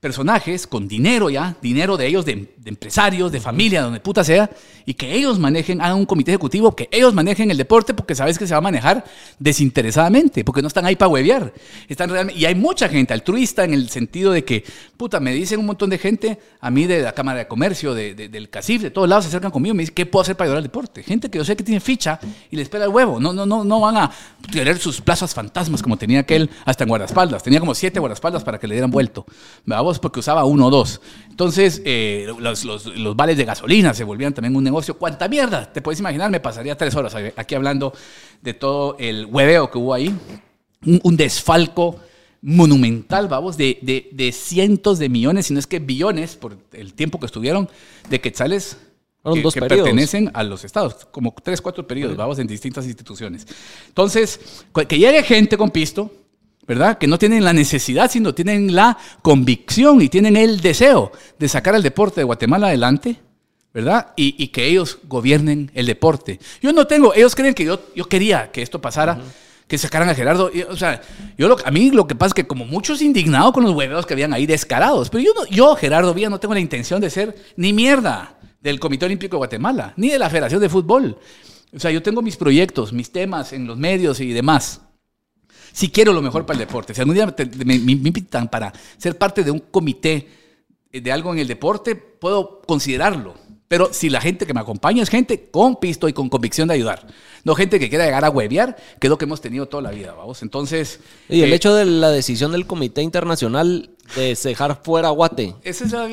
[0.05, 4.51] personajes con dinero ya, dinero de ellos, de, empresarios, de familia, donde puta sea,
[4.85, 8.39] y que ellos manejen, hagan un comité ejecutivo, que ellos manejen el deporte porque sabes
[8.39, 9.03] que se va a manejar
[9.39, 11.55] desinteresadamente, porque no están ahí para huevear.
[11.89, 14.63] Están realmente, y hay mucha gente altruista en el sentido de que,
[14.99, 18.15] puta, me dicen un montón de gente, a mí de la Cámara de Comercio, de,
[18.15, 20.59] del CACIF, de todos lados se acercan conmigo, me dicen, ¿qué puedo hacer para ayudar
[20.59, 21.03] al deporte?
[21.03, 23.65] Gente que yo sé que tiene ficha y les espera el huevo, no, no, no,
[23.65, 24.11] no van a
[24.53, 28.59] tener sus plazas fantasmas como tenía aquel hasta en guardaespaldas, tenía como siete guardaespaldas para
[28.59, 29.25] que le dieran vuelto.
[29.65, 31.01] Vamos porque usaba uno o dos.
[31.31, 34.97] Entonces, eh, los, los, los, vales de gasolina se volvían también un negocio.
[34.97, 35.73] ¿Cuánta mierda?
[35.73, 37.93] Te puedes imaginar, me pasaría tres horas aquí hablando
[38.41, 40.15] de todo el hueveo que hubo ahí.
[41.03, 41.99] Un, desfalco
[42.43, 46.93] monumental, vamos, de, de, de, cientos de millones, si no es que billones, por el
[46.93, 47.71] tiempo que estuvieron,
[48.11, 48.77] de quetzales
[49.33, 53.47] que, que pertenecen a los estados, como tres, cuatro periodos, vamos, en distintas instituciones.
[53.89, 54.39] Entonces,
[54.87, 56.11] que llegue gente con pisto,
[56.67, 56.99] ¿verdad?
[56.99, 61.75] Que no tienen la necesidad, sino tienen la convicción y tienen el deseo de sacar
[61.75, 63.21] el deporte de Guatemala adelante,
[63.73, 64.13] ¿verdad?
[64.17, 66.39] Y, que ellos gobiernen el deporte.
[66.63, 69.21] Yo no tengo, ellos creen que yo, yo quería que esto pasara.
[69.67, 70.51] Que sacaran a Gerardo.
[70.69, 71.01] o sea,
[71.39, 74.13] yo a mí lo que pasa es que como muchos indignados con los hueveos que
[74.13, 77.35] habían ahí descarados, pero yo, no, yo Gerardo Villa, no tengo la intención de ser
[77.57, 81.19] ni mierda del Comité Olímpico de Guatemala, ni de la Federación de Fútbol.
[81.75, 84.83] O sea, yo tengo mis proyectos, mis temas en los medios y demás
[85.75, 86.95] si quiero lo mejor para el deporte.
[86.95, 90.29] Si algún día me, invitan para ser parte de un comité
[90.93, 93.35] de algo en el deporte, puedo considerarlo.
[93.67, 96.75] Pero si la gente que me acompaña es gente con pisto y con convicción de
[96.75, 97.05] ayudar,
[97.43, 99.91] no gente que quiera llegar a huevear, que es lo que hemos tenido toda la
[99.91, 100.43] vida, vamos.
[100.43, 101.01] Entonces.
[101.29, 105.57] Y el eh, hecho de la decisión del Comité Internacional de dejar fuera a Guate,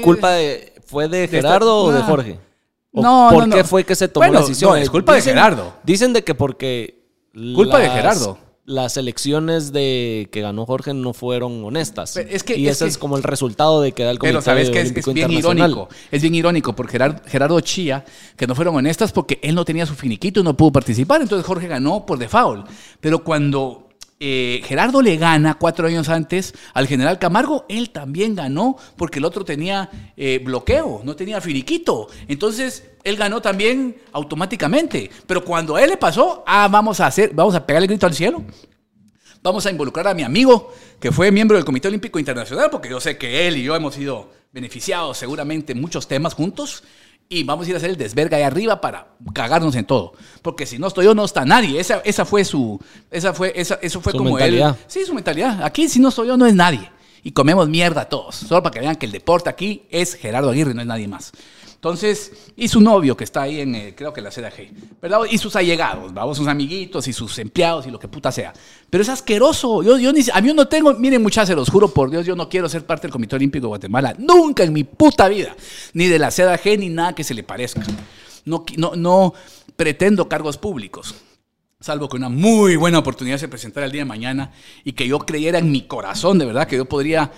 [0.01, 2.39] ¿culpa de, fue de Gerardo o de Jorge?
[2.93, 4.75] no, ¿Por qué fue que se tomó la decisión?
[4.79, 5.75] es culpa de Gerardo.
[5.83, 6.99] Dicen de que porque.
[7.55, 12.17] Culpa de Gerardo las elecciones de que ganó Jorge no fueron honestas.
[12.17, 15.13] y ese es como el resultado de que da el Comité Pero sabes que es,
[15.13, 15.89] bien irónico.
[16.09, 18.05] Es bien irónico porque Gerardo, Gerardo Chía,
[18.35, 21.21] que no fueron honestas porque él no tenía su finiquito y no pudo participar.
[21.21, 22.67] Entonces Jorge ganó por default.
[22.99, 23.90] Pero cuando
[24.23, 29.25] eh, Gerardo le gana cuatro años antes al general Camargo, él también ganó porque el
[29.25, 32.07] otro tenía eh, bloqueo, no tenía finiquito.
[32.27, 35.09] Entonces él ganó también automáticamente.
[35.25, 38.05] Pero cuando a él le pasó, ah, vamos a hacer, vamos a pegarle el grito
[38.05, 38.43] al cielo.
[39.41, 42.99] Vamos a involucrar a mi amigo, que fue miembro del Comité Olímpico Internacional, porque yo
[42.99, 46.83] sé que él y yo hemos sido beneficiados seguramente en muchos temas juntos
[47.31, 50.11] y vamos a ir a hacer el desverga ahí arriba para cagarnos en todo.
[50.41, 51.79] Porque si no estoy yo, no está nadie.
[51.79, 52.77] Esa, esa fue su.
[53.09, 54.77] Esa fue, esa, eso fue como mentalidad.
[54.77, 54.85] él.
[54.87, 55.63] Sí, su mentalidad.
[55.63, 56.91] Aquí, si no estoy yo, no es nadie.
[57.23, 58.35] Y comemos mierda todos.
[58.35, 61.31] Solo para que vean que el deporte aquí es Gerardo Aguirre, no es nadie más.
[61.81, 64.69] Entonces, y su novio que está ahí en, eh, creo que la CDG,
[65.01, 65.21] ¿verdad?
[65.31, 68.53] Y sus allegados, vamos, sus amiguitos y sus empleados y lo que puta sea.
[68.87, 69.81] Pero es asqueroso.
[69.81, 72.35] Yo, yo ni, a mí no tengo, miren muchachos, se los juro por Dios, yo
[72.35, 74.13] no quiero ser parte del Comité Olímpico de Guatemala.
[74.19, 75.55] Nunca en mi puta vida.
[75.93, 77.81] Ni de la CDG ni nada que se le parezca.
[78.45, 79.33] No, no, no
[79.75, 81.15] pretendo cargos públicos
[81.81, 84.51] salvo que una muy buena oportunidad se presentara el día de mañana
[84.83, 87.31] y que yo creyera en mi corazón, de verdad, que yo podría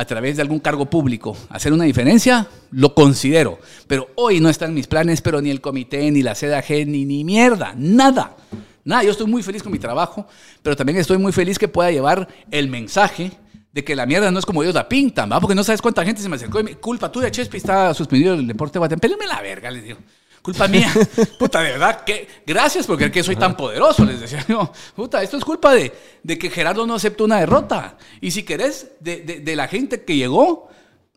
[0.00, 3.58] a través de algún cargo público hacer una diferencia, lo considero.
[3.86, 7.22] Pero hoy no están mis planes, pero ni el comité, ni la CDAG, ni, ni
[7.22, 8.34] mierda, nada.
[8.82, 10.26] Nada, yo estoy muy feliz con mi trabajo,
[10.62, 13.32] pero también estoy muy feliz que pueda llevar el mensaje
[13.74, 15.38] de que la mierda no es como ellos la pintan, ¿va?
[15.38, 18.32] Porque no sabes cuánta gente se me acercó y me, culpa tuya, Chespi, está suspendido
[18.32, 19.34] el deporte de Guatemala.
[19.36, 19.98] la verga, les digo.
[20.42, 20.90] Culpa mía.
[21.38, 24.04] Puta, de verdad, que gracias porque que soy tan poderoso.
[24.04, 27.98] Les decía yo, puta, esto es culpa de, de que Gerardo no aceptó una derrota.
[28.20, 30.68] Y si querés, de, de, la gente que llegó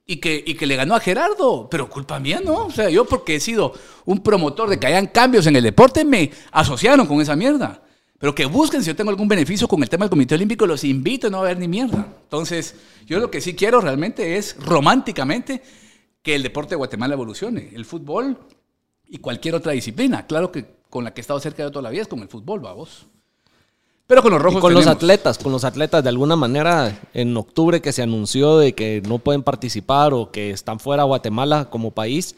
[0.06, 1.70] y que, y que le ganó a Gerardo.
[1.70, 2.66] Pero culpa mía, ¿no?
[2.66, 3.74] O sea, yo porque he sido
[4.06, 7.82] un promotor de que hayan cambios en el deporte, me asociaron con esa mierda.
[8.20, 10.84] Pero que busquen si yo tengo algún beneficio con el tema del Comité Olímpico, los
[10.84, 12.08] invito a no a ver ni mierda.
[12.24, 15.62] Entonces, yo lo que sí quiero realmente es románticamente
[16.22, 17.72] que el deporte de Guatemala evolucione.
[17.74, 18.38] El fútbol
[19.14, 20.26] y cualquier otra disciplina.
[20.26, 22.28] Claro que con la que he estado cerca de toda la vida es con el
[22.28, 23.06] fútbol, vamos.
[24.08, 24.58] Pero con los rojos.
[24.58, 28.58] Y con los atletas, con los atletas, de alguna manera, en octubre que se anunció
[28.58, 32.36] de que no pueden participar o que están fuera de Guatemala como país,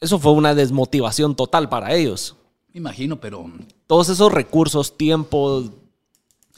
[0.00, 2.34] eso fue una desmotivación total para ellos.
[2.72, 3.44] Me imagino, pero.
[3.86, 5.64] Todos esos recursos, tiempo,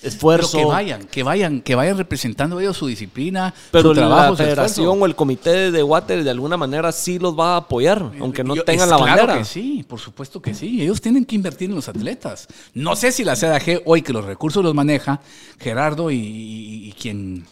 [0.02, 0.58] esfuerzo.
[0.58, 5.02] que vayan, que vayan, que vayan representando ellos su disciplina, pero su trabajo, la federación
[5.02, 8.54] o el comité de water de alguna manera sí los va a apoyar, aunque no
[8.56, 9.38] tengan la bandera.
[9.38, 10.82] Que sí, por supuesto que sí.
[10.82, 12.48] Ellos tienen que invertir en los atletas.
[12.74, 15.20] No sé si la CDG hoy que los recursos los maneja,
[15.58, 17.46] Gerardo y, quien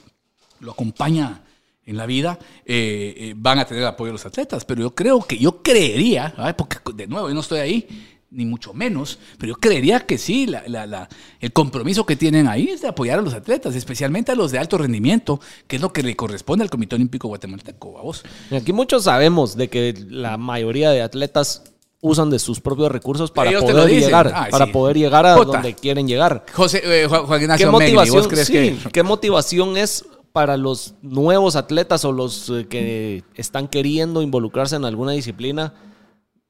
[0.61, 1.43] lo acompaña
[1.85, 4.95] en la vida eh, eh, van a tener el apoyo de los atletas, pero yo
[4.95, 9.55] creo que yo creería, porque de nuevo yo no estoy ahí, ni mucho menos, pero
[9.55, 10.47] yo creería que sí,
[11.41, 14.59] el compromiso que tienen ahí es de apoyar a los atletas, especialmente a los de
[14.59, 18.25] alto rendimiento, que es lo que le corresponde al Comité Olímpico Guatemalteco, a vos.
[18.53, 21.63] Aquí muchos sabemos de que la mayoría de atletas
[22.03, 26.45] usan de sus propios recursos para poder llegar, para poder llegar a donde quieren llegar.
[26.53, 28.77] José, eh, Juan Ignacio ¿Qué motivación, crees que...
[28.93, 34.85] ¿Qué motivación es para los nuevos atletas o los eh, que están queriendo involucrarse en
[34.85, 35.73] alguna disciplina?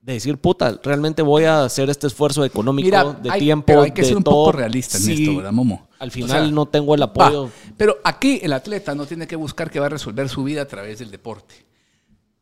[0.07, 3.67] De decir, puta, realmente voy a hacer este esfuerzo económico, de tiempo.
[3.67, 5.89] Pero hay que ser un poco realista en esto, ¿verdad, Momo?
[5.99, 7.51] Al final no tengo el apoyo.
[7.77, 10.69] pero aquí el atleta no tiene que buscar que va a resolver su vida a
[10.69, 11.67] través del deporte.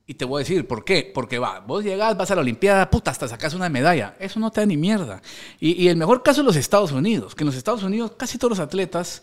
[0.06, 1.10] Y te voy a decir, ¿por qué?
[1.14, 4.14] Porque va, vos llegás, vas a la Olimpiada, puta, hasta sacas una medalla.
[4.20, 5.22] Eso no te da ni mierda.
[5.58, 8.36] Y, y el mejor caso es los Estados Unidos, que en los Estados Unidos casi
[8.36, 9.22] todos los atletas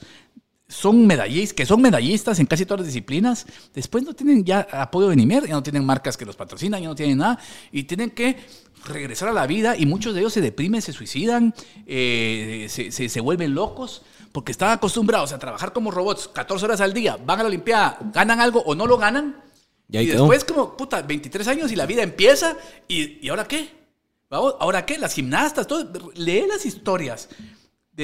[0.71, 5.09] son medallistas, que son medallistas en casi todas las disciplinas, después no tienen ya apoyo
[5.09, 7.37] de ni mierda, ya no tienen marcas que los patrocinan, ya no tienen nada,
[7.71, 8.37] y tienen que
[8.85, 11.53] regresar a la vida y muchos de ellos se deprimen, se suicidan,
[11.85, 16.93] eh, se, se, vuelven locos porque están acostumbrados a trabajar como robots 14 horas al
[16.93, 19.43] día, van a la Olimpiada, ganan algo o no lo ganan.
[19.89, 22.55] Y, después como, puta, 23 años y la vida empieza
[22.87, 23.69] y, ¿y ahora qué?
[24.29, 24.97] ¿Ahora qué?
[24.97, 26.11] Las gimnastas, todo.
[26.15, 27.27] Lee las historias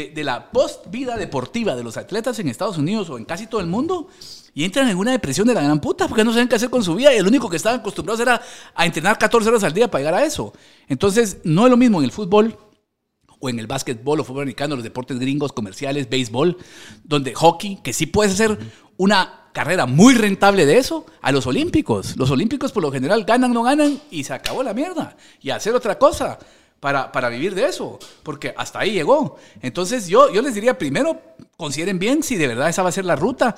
[0.06, 3.68] de, la post-vida deportiva de los atletas en Estados Unidos o en casi todo el
[3.68, 4.08] mundo
[4.54, 6.84] y entran en una depresión de la gran puta porque no saben qué hacer con
[6.84, 8.42] su vida y el único que estaban acostumbrados era
[8.76, 10.54] a entrenar 14 horas al día para llegar a eso.
[10.88, 12.58] Entonces, no es lo mismo en el fútbol
[13.40, 16.58] o en el básquetbol o fútbol americano, los deportes gringos, comerciales, béisbol,
[17.04, 18.58] donde hockey, que sí puedes hacer
[18.98, 22.16] una carrera muy rentable de eso, a los olímpicos.
[22.18, 25.18] Los olímpicos por lo general ganan, no ganan y se acabó la mierda.
[25.42, 26.38] Y hacer otra cosa
[26.80, 29.38] para, para vivir de eso, porque hasta ahí llegó.
[29.62, 31.22] Entonces yo, yo les diría primero,
[31.56, 33.56] consideren bien si de verdad esa va a ser la ruta,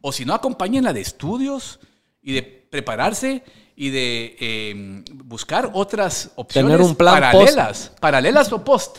[0.00, 1.80] o si no, acompañen la de estudios
[2.22, 3.42] y de prepararse
[3.76, 8.98] y de em, buscar otras opciones Tener un plan paralelas, paralelas o post,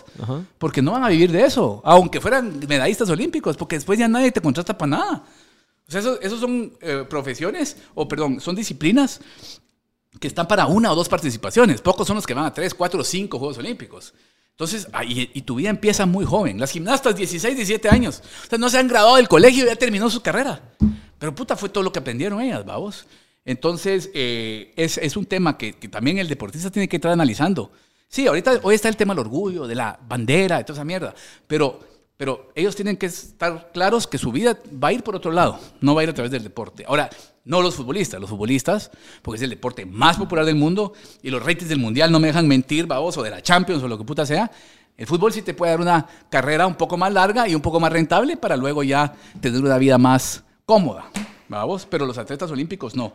[0.57, 4.31] porque no van a vivir de eso, aunque fueran medallistas olímpicos, porque después ya nadie
[4.31, 5.23] te contrata para nada.
[5.87, 9.21] O sea, esos, son eh, profesiones, o perdón, son disciplinas
[10.19, 11.81] que están para una o dos participaciones.
[11.81, 14.13] Pocos son los que van a tres, cuatro o cinco Juegos Olímpicos.
[14.51, 16.59] Entonces, y, tu vida empieza muy joven.
[16.59, 18.23] Las gimnastas, 16, 17 años.
[18.45, 20.61] O sea, no se han graduado del colegio y ya terminó su carrera.
[21.19, 23.05] Pero puta, fue todo lo que aprendieron ellas, vamos.
[23.43, 27.69] Entonces, eh, es, es, un tema que, que, también el deportista tiene que estar analizando.
[28.07, 31.13] Sí, ahorita, hoy está el tema del orgullo, de la bandera, de toda esa mierda.
[31.47, 31.79] Pero,
[32.15, 35.59] pero ellos tienen que estar claros que su vida va a ir por otro lado,
[35.81, 36.85] no va a ir a través del deporte.
[36.87, 37.09] Ahora,
[37.45, 38.91] no los futbolistas, los futbolistas,
[39.21, 42.27] porque es el deporte más popular del mundo y los ratings del mundial no me
[42.27, 44.51] dejan mentir, babos, o de la Champions o lo que puta sea.
[44.97, 47.79] El fútbol sí te puede dar una carrera un poco más larga y un poco
[47.79, 51.11] más rentable para luego ya tener una vida más cómoda,
[51.47, 53.13] babos, pero los atletas olímpicos no.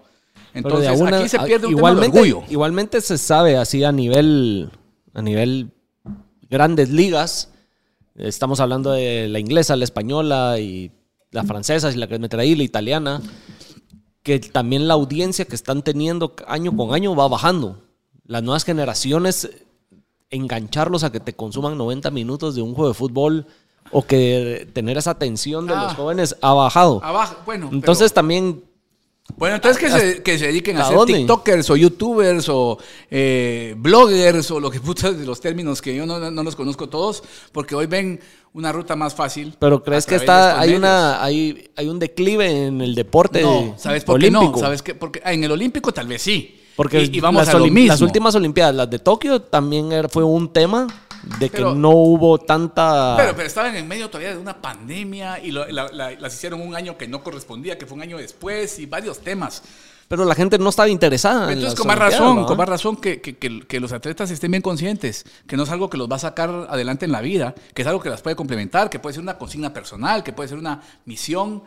[0.55, 2.53] Entonces aquí se pierde un igualmente, tema de orgullo.
[2.53, 4.71] Igualmente se sabe así a nivel,
[5.13, 5.73] a nivel
[6.49, 7.51] grandes ligas.
[8.15, 10.93] Estamos hablando de la inglesa, la española y
[11.33, 13.23] la francesa, si la querés meter ahí, la italiana
[14.23, 17.79] que también la audiencia que están teniendo año con año va bajando.
[18.27, 19.51] Las nuevas generaciones,
[20.31, 23.47] engancharlos a que te consuman 90 minutos de un juego de fútbol
[23.91, 25.95] o que tener esa atención de los ah.
[25.95, 27.03] jóvenes ha bajado.
[27.45, 27.71] bueno.
[27.73, 28.63] Entonces también
[29.37, 32.79] bueno, entonces que se, que se dediquen a, ser TikTokers o YouTubers o
[33.11, 36.89] eh, bloggers o lo que putas de los términos que yo no, no, los conozco
[36.89, 37.23] todos,
[37.53, 38.21] porque hoy ven
[38.53, 39.55] una ruta más fácil.
[39.59, 44.05] Pero crees que está hay una hay, hay un declive en el deporte no, ¿sabes
[44.05, 44.57] por qué no?
[44.57, 44.95] ¿Sabes qué?
[44.95, 46.57] Porque en el olímpico tal vez sí.
[46.77, 47.89] Porque y, vamos las, a lo mismo.
[47.89, 50.87] las últimas olimpiadas, las de Tokio también fue un tema
[51.23, 53.15] de que no hubo tanta...
[53.17, 57.09] Pero, pero estaban en medio todavía de una pandemia y las hicieron un año que
[57.09, 59.63] no correspondía, que fue un año después y varios temas.
[60.11, 61.53] Pero la gente no estaba interesada.
[61.53, 65.25] Entonces, con más razón, con más razón que, que, que, los atletas estén bien conscientes,
[65.47, 67.89] que no es algo que los va a sacar adelante en la vida, que es
[67.89, 70.81] algo que las puede complementar, que puede ser una consigna personal, que puede ser una
[71.05, 71.63] misión,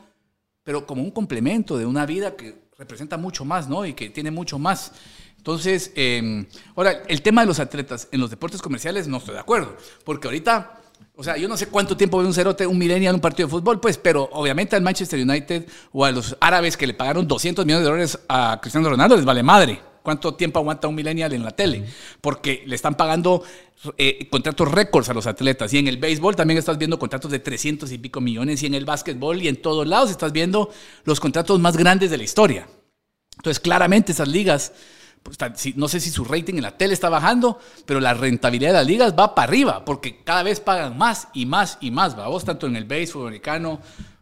[0.61, 3.85] pero como un complemento de una vida que representa mucho más, ¿no?
[3.85, 4.91] Y que tiene mucho más.
[5.43, 9.41] Entonces, em, ahora, el tema de los atletas en los deportes comerciales no estoy de
[9.41, 9.75] acuerdo,
[10.05, 10.79] porque ahorita,
[11.17, 13.47] o sea, yo no sé cuánto tiempo ve un cerote, un millennial en un partido
[13.47, 17.27] de fútbol, pues, pero obviamente al Manchester United o a los árabes que le pagaron
[17.27, 19.81] 200 millones de dólares a Cristiano Ronaldo les vale madre.
[20.01, 21.87] ¿Cuánto tiempo aguanta un millennial en la tele?
[22.21, 23.43] Porque le están pagando
[23.97, 25.73] eh, contratos récords a los atletas.
[25.73, 28.63] Y en el béisbol también estás viendo contratos de 300 y pico millones.
[28.63, 30.69] Y en el básquetbol y en todos lados estás viendo
[31.03, 32.67] los contratos más grandes de la historia.
[33.37, 34.73] Entonces, claramente esas ligas
[35.75, 38.87] no sé si su rating en la tele está bajando, pero la rentabilidad de las
[38.87, 42.27] ligas va para arriba, porque cada vez pagan más y más y más, ¿va?
[42.27, 43.79] Vos tanto en el béisbol americano,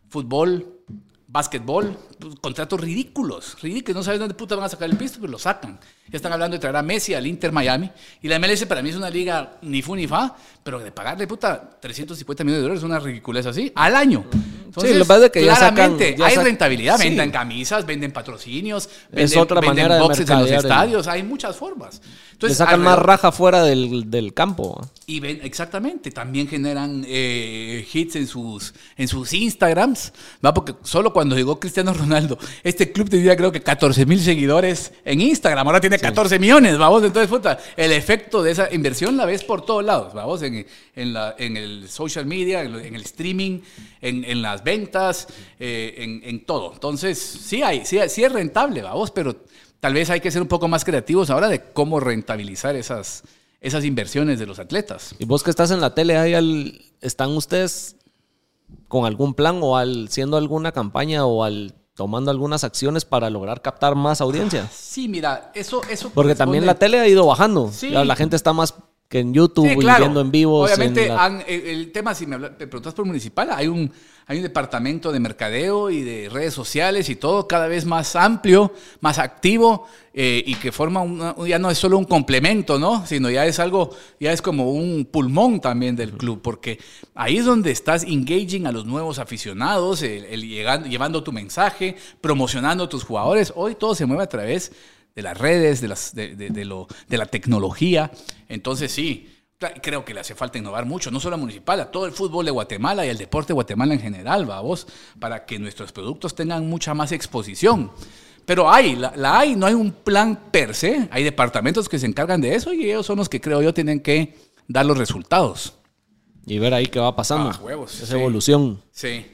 [0.10, 0.82] fútbol,
[1.28, 5.32] básquetbol, pues, contratos ridículos, ridículos, no sabes dónde puta van a sacar el pisto, pero
[5.32, 5.80] lo sacan.
[6.12, 7.90] Están hablando de traer a Messi al Inter Miami,
[8.22, 11.28] y la MLS para mí es una liga ni fu ni fa, pero de pagarle
[11.28, 14.26] puta 350 millones de dólares es una ridiculez así, al año.
[14.66, 19.60] Entonces, sí, lo que que claramente hay rentabilidad, venden camisas, venden patrocinios, venden, es otra
[19.60, 22.02] manera boxes en los estadios, hay muchas formas.
[22.32, 24.82] Entonces, Le sacan más raja fuera del, del campo.
[25.06, 30.54] Y ven, exactamente, también generan eh, hits en sus, en sus Instagrams, ¿va?
[30.54, 35.22] porque solo cuando llegó Cristiano Ronaldo, este club tenía creo que 14 mil seguidores en
[35.22, 39.44] Instagram, ahora tiene 14 millones, vamos, entonces puta, el efecto de esa inversión la ves
[39.44, 43.62] por todos lados, vamos, en, en, la, en el social media, en, el streaming,
[44.02, 45.28] en, las ventas,
[45.60, 46.74] eh, en, todo.
[46.74, 49.36] Entonces, sí hay, sí, sí es rentable, vamos, pero
[49.80, 53.24] tal vez hay que ser un poco más creativos ahora de cómo rentabilizar esas,
[53.60, 55.16] esas inversiones de los atletas.
[55.20, 57.96] Y vos que estás en la tele, ahí ¿están ustedes
[58.88, 63.62] con algún plan o al, haciendo alguna campaña o al tomando algunas acciones para lograr
[63.62, 64.68] captar más audiencia?
[64.74, 65.82] Sí, mira, eso...
[65.90, 67.72] eso Porque también la tele ha ido bajando.
[67.82, 68.74] La gente está más
[69.12, 70.64] que en YouTube y viendo en vivo.
[70.64, 71.12] Obviamente,
[71.46, 73.92] el, tema, si me, preguntas por municipal, hay un,
[74.26, 78.72] hay un departamento de mercadeo y de redes sociales y todo cada vez más amplio,
[79.02, 81.04] más activo eh, y que forma
[81.46, 83.06] ya no es solo un complemento, ¿no?
[83.06, 86.80] Sino ya es algo, ya es como un pulmón también del club, porque
[87.14, 92.86] ahí es donde estás engaging a los nuevos aficionados, el, llegando, llevando tu mensaje, promocionando
[92.86, 93.52] a tus jugadores.
[93.58, 97.18] Hoy todo se mueve a través de las redes, de, las, de, de, lo, de
[97.18, 98.12] la tecnología.
[98.48, 99.28] Entonces sí,
[99.82, 102.46] creo que le hace falta innovar mucho, no solo a Municipal, a todo el fútbol
[102.46, 104.88] de Guatemala y el deporte de Guatemala en general, vamos,
[105.20, 107.92] para que nuestros productos tengan mucha más exposición.
[108.46, 112.42] Pero hay, la, hay, no hay un plan per se, hay departamentos que se encargan
[112.42, 114.36] de eso y ellos son los que creo yo tienen que
[114.68, 115.76] dar los resultados.
[116.46, 117.52] Y ver ahí qué va pasando.
[117.54, 118.82] Ah, huevos, Esa evolución.
[118.92, 119.28] Sí.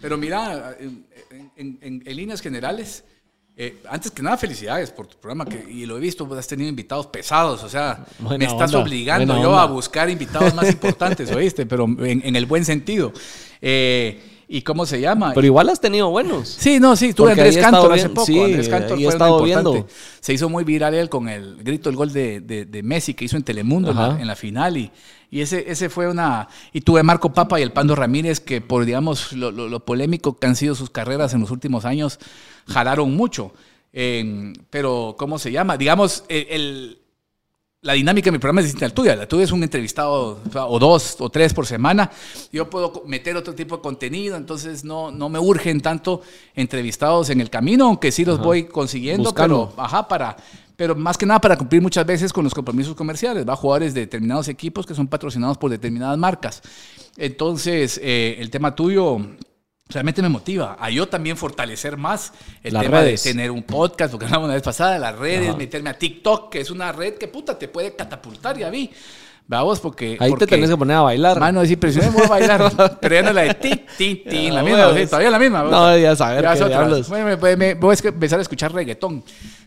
[0.00, 3.04] Pero mira, en líneas generales,
[3.60, 6.68] eh, antes que nada, felicidades por tu programa, que, y lo he visto, has tenido
[6.68, 8.06] invitados pesados, o sea,
[8.38, 11.66] me estás obligando yo a buscar invitados más importantes, ¿oíste?
[11.66, 13.12] Pero en, el buen sentido.
[13.60, 15.32] Eh, ¿Y cómo se llama?
[15.34, 16.48] Pero igual has tenido buenos.
[16.48, 18.24] Sí, no, sí, tuve Andrés Cantor hace poco.
[18.24, 19.86] Sí, Andrés Cantor fue estado viendo.
[20.20, 23.36] Se hizo muy viral él con el grito, el gol de, de, Messi que hizo
[23.36, 24.90] en Telemundo en la, final y,
[25.30, 26.48] y, ese, ese fue una...
[26.72, 30.46] Y tuve Marco Papa y el Pando Ramírez que por, digamos, lo, lo polémico que
[30.46, 32.18] han sido sus carreras en los últimos años,
[32.66, 33.52] jalaron mucho.
[34.70, 35.76] pero, ¿cómo se llama?
[35.76, 36.98] Digamos, el,
[37.80, 39.14] la dinámica de mi programa es distinta al tuya.
[39.14, 42.10] La tuya es un entrevistado o dos o tres por semana.
[42.52, 46.22] Yo puedo meter otro tipo de contenido, entonces no, no me urgen tanto
[46.54, 50.36] entrevistados en el camino, aunque sí los voy consiguiendo, pero, ajá, para,
[50.76, 53.48] pero más que nada para cumplir muchas veces con los compromisos comerciales.
[53.48, 56.62] Va jugadores de determinados equipos que son patrocinados por determinadas marcas.
[57.16, 59.20] Entonces, eh, el tema tuyo
[59.88, 62.32] realmente me motiva a yo también fortalecer más
[62.62, 65.90] el tema de tener un podcast, lo que hablamos una vez pasada, las redes, meterme
[65.90, 68.90] a TikTok, que es una red que puta te puede catapultar, ya vi.
[69.48, 70.18] Vamos, porque.
[70.20, 71.40] Ahí te tenés que poner a bailar.
[71.40, 72.70] Mano, decir, pero si me voy a bailar.
[73.00, 75.62] pero ya no la de ti, ti, ti, la misma, sí, todavía la misma.
[75.62, 79.24] No, ya saber ya Bueno, me, voy a empezar a escuchar reggaetón,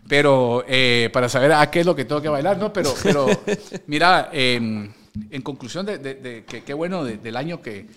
[0.07, 2.71] pero eh, para saber a qué es lo que tengo que bailar, ¿no?
[2.71, 3.25] Pero, pero
[3.87, 4.93] mira, en
[5.41, 7.87] conclusión de, de, que qué bueno del año que,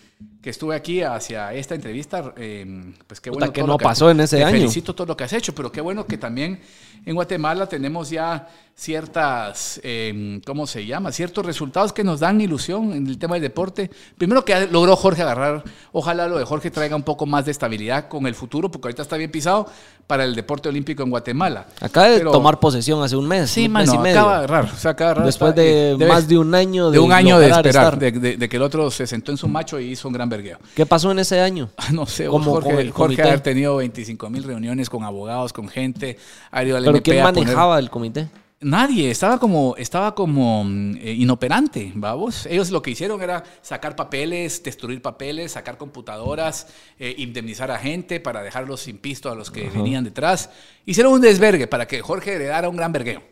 [0.43, 4.45] que estuve aquí hacia esta entrevista, eh, pues qué bueno que no pasó en ese
[4.45, 4.59] año.
[4.59, 6.61] Felicito todo lo que has hecho, pero qué bueno que también
[7.07, 11.13] en Guatemala tenemos ya ciertas, em, ¿cómo se llama?
[11.13, 13.89] Ciertos resultados que nos dan ilusión en el tema del deporte.
[14.19, 18.09] Primero que logró Jorge agarrar, ojalá lo de Jorge traiga un poco más de estabilidad
[18.09, 19.69] con el futuro, porque ahorita está bien pisado
[20.07, 21.67] para el deporte olímpico en Guatemala.
[21.81, 24.21] Acaba de tomar posesión hace un mes, sí, un mes y medio.
[24.21, 26.99] acaba de agarrar, o sea, acaba de Después de más de un año de, de
[26.99, 30.09] un año de esperar, de, que el otro se sentó en su macho y hizo
[30.09, 30.59] un gran vergueo.
[30.75, 31.71] ¿Qué pasó en ese año?
[31.93, 36.19] no sé, Jorge, Jorge haber tenido 25 mil reuniones con abogados, con gente,
[36.51, 38.29] ha ido al ¿Pero quién manejaba el comité?
[38.61, 40.65] Nadie, estaba como, estaba como
[40.99, 42.47] eh, inoperante, vamos.
[42.47, 46.69] Ellos lo que hicieron era sacar papeles, destruir papeles, sacar computadoras,
[46.99, 50.49] eh, indemnizar a gente para dejarlos sin pisto a los que venían detrás.
[50.87, 53.23] Hicieron un desvergue para que Jorge heredara un gran vergueo.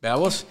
[0.00, 0.46] Veamos,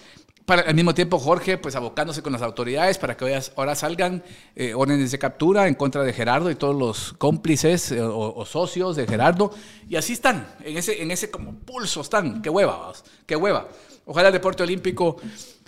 [0.46, 4.22] para, al mismo tiempo Jorge pues abocándose con las autoridades para que ahora salgan
[4.54, 8.96] eh, órdenes de captura en contra de Gerardo y todos los cómplices eh, o, socios
[8.96, 9.50] de Gerardo.
[9.88, 12.40] Y así están en ese en ese como pulso están.
[12.40, 12.92] Qué hueva
[13.26, 13.68] qué hueva.
[14.06, 15.16] Ojalá el deporte olímpico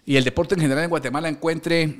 [0.06, 1.96] y el deporte en general en Guatemala encuentre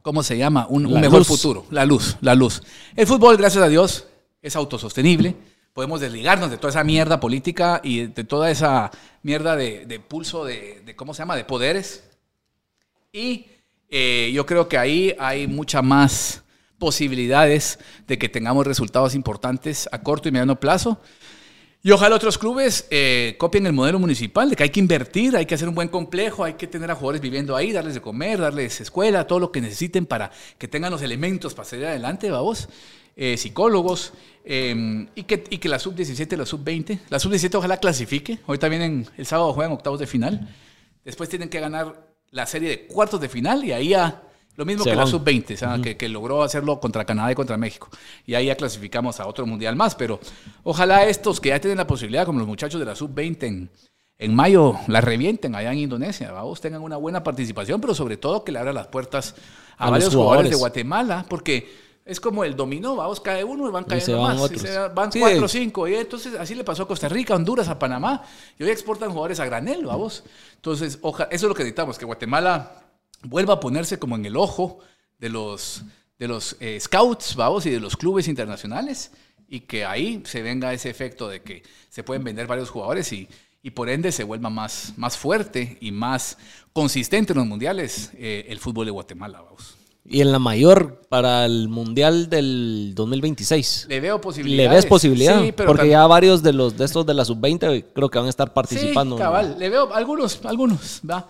[0.00, 1.66] cómo se llama un, mejor futuro.
[1.70, 2.62] La luz la luz.
[2.94, 4.06] El fútbol gracias a Dios
[4.40, 5.34] es autosostenible
[5.74, 10.94] podemos desligarnos de toda esa mierda política y de toda esa mierda de, pulso de,
[10.96, 12.04] ¿cómo se llama?, de poderes.
[13.12, 13.46] Y
[13.90, 16.44] eh, yo creo que ahí hay muchas más
[16.78, 21.00] posibilidades de que tengamos resultados importantes a corto y mediano plazo.
[21.86, 25.44] Y ojalá otros clubes eh, copien el modelo municipal, de que hay que invertir, hay
[25.44, 28.40] que hacer un buen complejo, hay que tener a jugadores viviendo ahí, darles de comer,
[28.40, 32.70] darles escuela, todo lo que necesiten para que tengan los elementos para salir adelante, vamos.
[33.16, 34.14] Eh, psicólogos,
[34.46, 38.56] em, y, que, y que la sub-17 y la sub-20, la sub-17 ojalá clasifique, hoy
[38.56, 40.48] también el sábado juegan octavos de final,
[41.04, 44.22] después tienen que ganar la serie de cuartos de final y ahí ya,
[44.56, 47.88] lo mismo que la sub-20, que, logró hacerlo contra Canadá y contra México,
[48.26, 50.20] y ahí ya clasificamos a otro mundial más, pero
[50.62, 53.70] ojalá estos que ya tienen la posibilidad, como los muchachos de la sub-20 en,
[54.18, 58.44] en mayo, la revienten allá en Indonesia, vamos, tengan una buena participación, pero sobre todo
[58.44, 59.34] que le abran las puertas
[59.76, 63.84] a, varios jugadores de Guatemala, porque es como el dominó, vamos, cae uno y van
[63.84, 64.94] cayendo más.
[64.94, 65.88] van cuatro o cinco.
[65.88, 68.22] Y entonces así le pasó a Costa Rica, Honduras, a Panamá.
[68.58, 70.22] Y hoy exportan jugadores a granel, vamos.
[70.56, 72.83] Entonces, eso es lo que necesitamos, que Guatemala
[73.24, 74.78] vuelva a ponerse como en el ojo
[75.18, 75.82] de los,
[76.18, 79.10] de los eh, scouts, vamos, y de los clubes internacionales.
[79.48, 83.28] Y que ahí se venga ese efecto de que se pueden vender varios jugadores y,
[83.62, 86.38] y por ende se vuelva más, más fuerte y más
[86.72, 89.40] consistente en los mundiales eh, el fútbol de Guatemala.
[89.40, 89.76] Vamos.
[90.06, 93.86] Y en la mayor para el Mundial del 2026.
[93.88, 94.70] Le veo posibilidades.
[94.70, 95.42] ¿Le ves posibilidad?
[95.42, 98.26] Sí, pero Porque ya varios de los de estos de la sub-20 creo que van
[98.26, 99.16] a estar participando.
[99.16, 99.56] Sí, cabal.
[99.58, 101.26] Le veo algunos, algunos, ¿va?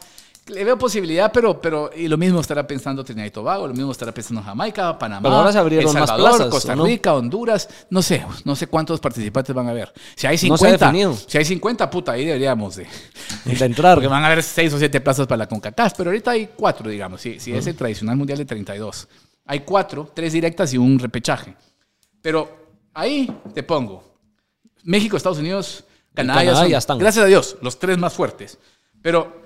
[0.46, 3.90] Le veo posibilidad, pero, pero y lo mismo estará pensando Trinidad y Tobago, lo mismo
[3.90, 8.54] estará pensando Jamaica, Panamá, pero ahora se El Salvador, Costa Rica, Honduras, no sé, no
[8.54, 9.90] sé cuántos participantes van a haber.
[10.14, 10.92] Si hay 50,
[11.26, 12.86] si hay 50, puta, ahí deberíamos de,
[13.46, 13.94] entrar.
[13.94, 16.90] Porque van a haber 6 o 7 plazas para la CONCACAF, pero ahorita hay 4,
[16.90, 19.08] digamos, si, si es el tradicional mundial de 32.
[19.46, 21.56] Hay 4, 3 directas y un repechaje.
[22.20, 24.04] Pero ahí te pongo
[24.82, 25.84] México, Estados Unidos,
[26.14, 26.98] Canadá, ya, ya están.
[26.98, 28.58] Gracias a Dios, los tres más fuertes.
[29.02, 29.43] Pero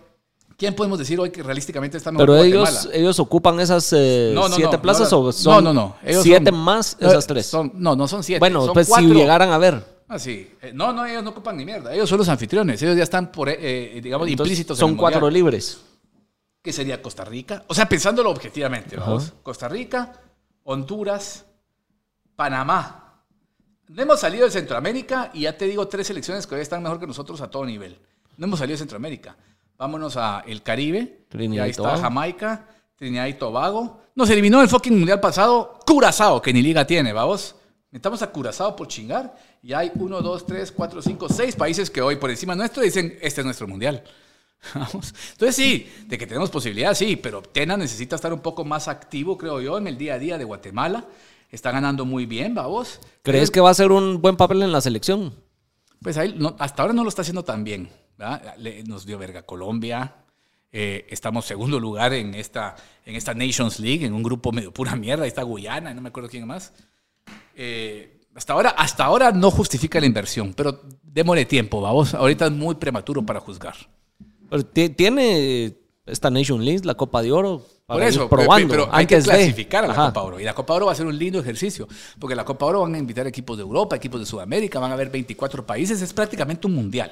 [0.58, 4.76] ¿Quién podemos decir hoy que realísticamente está mejor Pero ellos, ellos ocupan esas eh, siete
[4.78, 6.22] plazas o son no, no, no.
[6.22, 7.52] siete más esas tres.
[7.74, 8.40] no, no son siete.
[8.40, 9.98] Bueno, pues si llegaran a ver.
[10.08, 10.50] Ah, sí.
[10.60, 11.94] Eh, no, no, ellos no ocupan ni mierda.
[11.94, 12.82] Ellos son los anfitriones.
[12.82, 14.76] Ellos ya están, por, eh, digamos, implícitos.
[14.76, 15.78] Son cuatro libres.
[16.60, 17.62] ¿Qué sería Costa Rica?
[17.68, 19.32] O sea, pensándolo objetivamente, vamos.
[19.44, 20.20] Costa Rica,
[20.64, 21.44] Honduras,
[22.34, 23.22] Panamá.
[23.86, 26.98] No hemos salido de Centroamérica y ya te digo tres selecciones que hoy están mejor
[26.98, 27.96] que nosotros a todo nivel.
[28.36, 29.36] No hemos salido de Centroamérica.
[29.78, 31.26] Vámonos a el Caribe.
[31.32, 32.66] y ahí está Jamaica,
[32.96, 34.00] Trinidad y Tobago.
[34.16, 37.54] Nos eliminó el fucking mundial pasado Curazao, que ni liga tiene, vamos.
[37.92, 39.36] Metamos a Curazao por chingar.
[39.62, 43.16] Y hay uno, dos, tres, cuatro, cinco, seis países que hoy por encima nuestro dicen,
[43.22, 44.02] este es nuestro mundial.
[44.74, 45.14] Vamos.
[45.32, 49.38] Entonces sí, de que tenemos posibilidad, sí, pero Tena necesita estar un poco más activo,
[49.38, 51.04] creo yo, en el día a día de Guatemala.
[51.52, 52.98] Está ganando muy bien, vamos.
[53.22, 55.32] ¿Crees que va a ser un buen papel en la selección?
[56.02, 57.88] Pues ahí, hasta ahora no lo está haciendo tan bien
[58.86, 60.14] nos dio verga Colombia.
[60.70, 64.96] Eh, estamos segundo lugar en esta, en esta Nations League, en un grupo medio pura
[64.96, 65.24] mierda.
[65.24, 66.72] Ahí está Guyana, no me acuerdo quién más.
[67.54, 72.14] Eh, hasta, ahora, hasta ahora no justifica la inversión, pero démosle tiempo, vamos.
[72.14, 73.76] Ahorita es muy prematuro para juzgar.
[74.72, 78.68] tiene esta Nations League, la Copa de Oro, por eso, probando.
[78.68, 80.38] Pero, hay que clasificar a la Copa Oro.
[80.38, 81.88] Y la Copa Oro va a ser un lindo ejercicio,
[82.18, 84.94] porque la Copa Oro van a invitar equipos de Europa, equipos de Sudamérica, van a
[84.94, 87.10] haber 24 países, es prácticamente un mundial.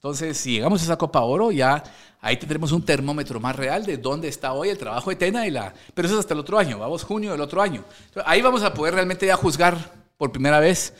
[0.00, 1.82] Entonces, si llegamos a esa Copa Oro, ya
[2.22, 5.50] ahí tendremos un termómetro más real de dónde está hoy el trabajo de Tena y
[5.50, 5.74] la...
[5.92, 7.84] Pero eso es hasta el otro año, vamos junio del otro año.
[8.24, 10.94] ahí vamos a poder realmente ya juzgar por primera vez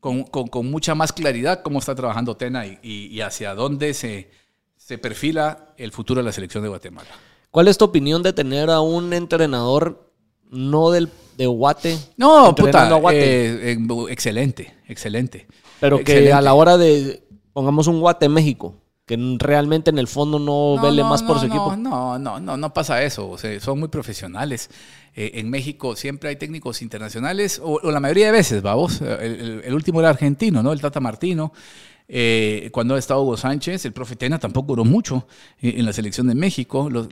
[0.00, 0.24] con,
[0.64, 4.30] mucha más claridad cómo está trabajando Tena y, hacia dónde se,
[4.78, 7.10] se perfila el futuro de la selección de Guatemala.
[7.50, 10.10] ¿Cuál es tu opinión de tener a un entrenador
[10.50, 11.98] no del, de Guate?
[12.16, 15.46] No, puta, eh, eh, excelente, excelente.
[15.80, 17.25] Pero que a la hora de
[17.56, 18.74] pongamos un Guate México,
[19.06, 21.74] que realmente en el fondo no, vele más por su equipo.
[21.74, 23.30] No, no, no, no pasa eso.
[23.30, 24.68] O sea, son muy profesionales.
[25.14, 29.00] Eh, en México siempre hay técnicos internacionales, o, la mayoría de veces, vamos.
[29.00, 30.70] El, último era argentino, ¿no?
[30.70, 31.54] El Tata Martino.
[32.08, 35.26] Eh, cuando ha estado Hugo Sánchez, el profe Tena tampoco duró mucho
[35.62, 36.90] en la selección de México.
[36.90, 37.08] Los,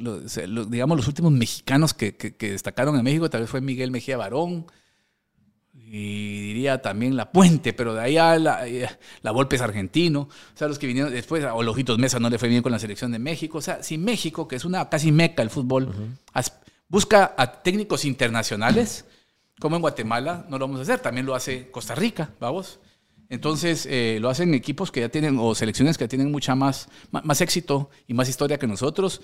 [0.70, 4.66] digamos, los últimos mexicanos que, que, destacaron en México tal vez fue Miguel Mejía Barón,
[5.86, 8.88] y diría también La Puente, pero de ahí a la, eh,
[9.22, 12.38] la Volpe es argentino, o sea, los que vinieron después, o Lojitos Mesa no le
[12.38, 15.12] fue bien con la selección de México, o sea, si México, que es una casi
[15.12, 15.94] meca el fútbol,
[16.88, 19.04] busca a técnicos internacionales,
[19.60, 22.80] como en Guatemala, no lo vamos a hacer, también lo hace Costa Rica, vamos.
[23.28, 27.40] Entonces, eh, lo hacen equipos que ya tienen, o selecciones que tienen mucha más, más
[27.40, 29.22] éxito y más historia que nosotros.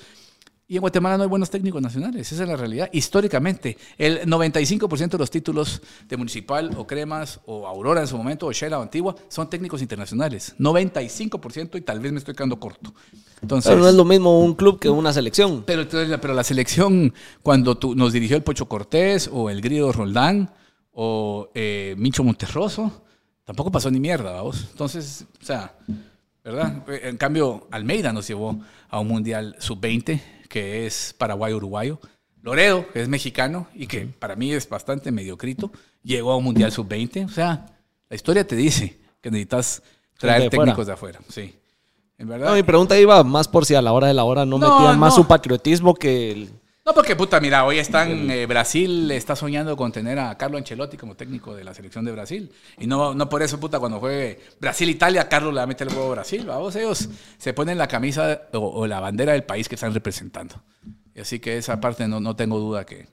[0.70, 2.88] Y en Guatemala no hay buenos técnicos nacionales, esa es la realidad.
[2.92, 8.46] Históricamente, el 95% de los títulos de Municipal o Cremas o Aurora en su momento,
[8.46, 10.54] o Shela o Antigua, son técnicos internacionales.
[10.60, 12.94] 95% y tal vez me estoy quedando corto.
[13.42, 15.64] Entonces, pero no es lo mismo un club que una selección.
[15.66, 17.12] Pero, pero la selección,
[17.42, 20.54] cuando tú, nos dirigió el Pocho Cortés o el Grido Roldán
[20.92, 23.02] o eh, Micho Monterroso,
[23.42, 24.68] tampoco pasó ni mierda, vamos.
[24.70, 25.74] Entonces, o sea,
[26.44, 26.84] ¿verdad?
[27.02, 31.98] En cambio, Almeida nos llevó a un Mundial Sub-20 que es paraguayo-uruguayo.
[32.42, 35.70] Loredo, que es mexicano y que para mí es bastante mediocrito,
[36.02, 37.26] llegó a un Mundial Sub-20.
[37.26, 37.66] O sea,
[38.08, 39.82] la historia te dice que necesitas
[40.18, 41.20] traer técnicos de afuera.
[41.28, 41.54] Sí.
[42.18, 42.54] En verdad.
[42.54, 45.14] mi pregunta iba más por si a la hora de la hora no, metían más
[45.14, 46.50] su patriotismo que el,
[46.90, 50.96] no, porque puta, mira, hoy están, eh, Brasil está soñando con tener a Carlo Ancelotti
[50.96, 52.50] como técnico de la selección de Brasil.
[52.80, 55.94] Y no, no por eso, puta, cuando juegue Brasil-Italia, Carlos le va a meter el
[55.94, 56.44] juego a Brasil.
[56.44, 60.56] Vamos, ellos se ponen la camisa o, la bandera del país que están representando.
[61.14, 63.06] Y así que esa parte no, no tengo duda que,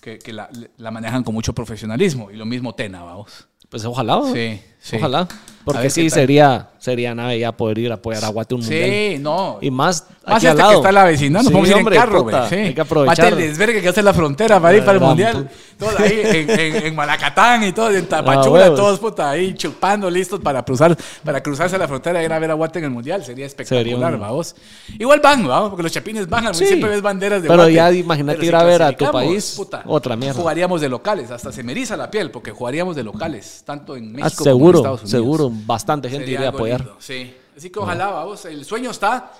[0.00, 2.30] que, la, la, manejan con mucho profesionalismo.
[2.30, 3.48] Y lo mismo Tena, vamos.
[3.68, 4.22] Pues ojalá.
[4.32, 4.60] Sí,
[4.96, 5.26] Ojalá.
[5.64, 9.22] Porque sí, sería, sería nave ya poder ir a apoyar a Guate un Sí, mundial.
[9.22, 9.58] no.
[9.60, 10.70] Y más Más aquí lado.
[10.70, 12.36] que está la vecina, nos Sí, podemos ir hombre, en carro, güey.
[12.48, 12.54] Sí.
[12.54, 13.32] Hay que aprovechar.
[13.32, 15.50] Mate el desvergue que hace la frontera para ir para el mundial.
[15.78, 20.10] Todos ahí en, en- en Malacatán y todo, en Ah, Tapachula, todos puta ahí chupando,
[20.10, 22.90] listos para cruzar, para cruzarse la frontera y ir a ver a Guate en el
[22.90, 23.22] mundial.
[23.24, 24.56] Sería espectacular, Sería vamos.
[24.98, 26.64] Igual van, vamos, porque los chapines van, Sí.
[26.66, 27.74] siempre ves banderas de Pero Guate.
[27.74, 30.40] ya imagínate ir a ver a tu país, otra mierda.
[30.40, 34.12] Jugaríamos de locales, hasta se me eriza la piel, porque jugaríamos de locales, tanto en
[34.12, 35.10] México Ah, como en Estados Unidos.
[35.10, 35.52] seguro.
[35.66, 36.80] Bastante gente iría a apoyar.
[36.80, 37.34] lindo, sí.
[37.56, 38.44] Así que ojalá, vamos.
[38.44, 39.32] El sueño está.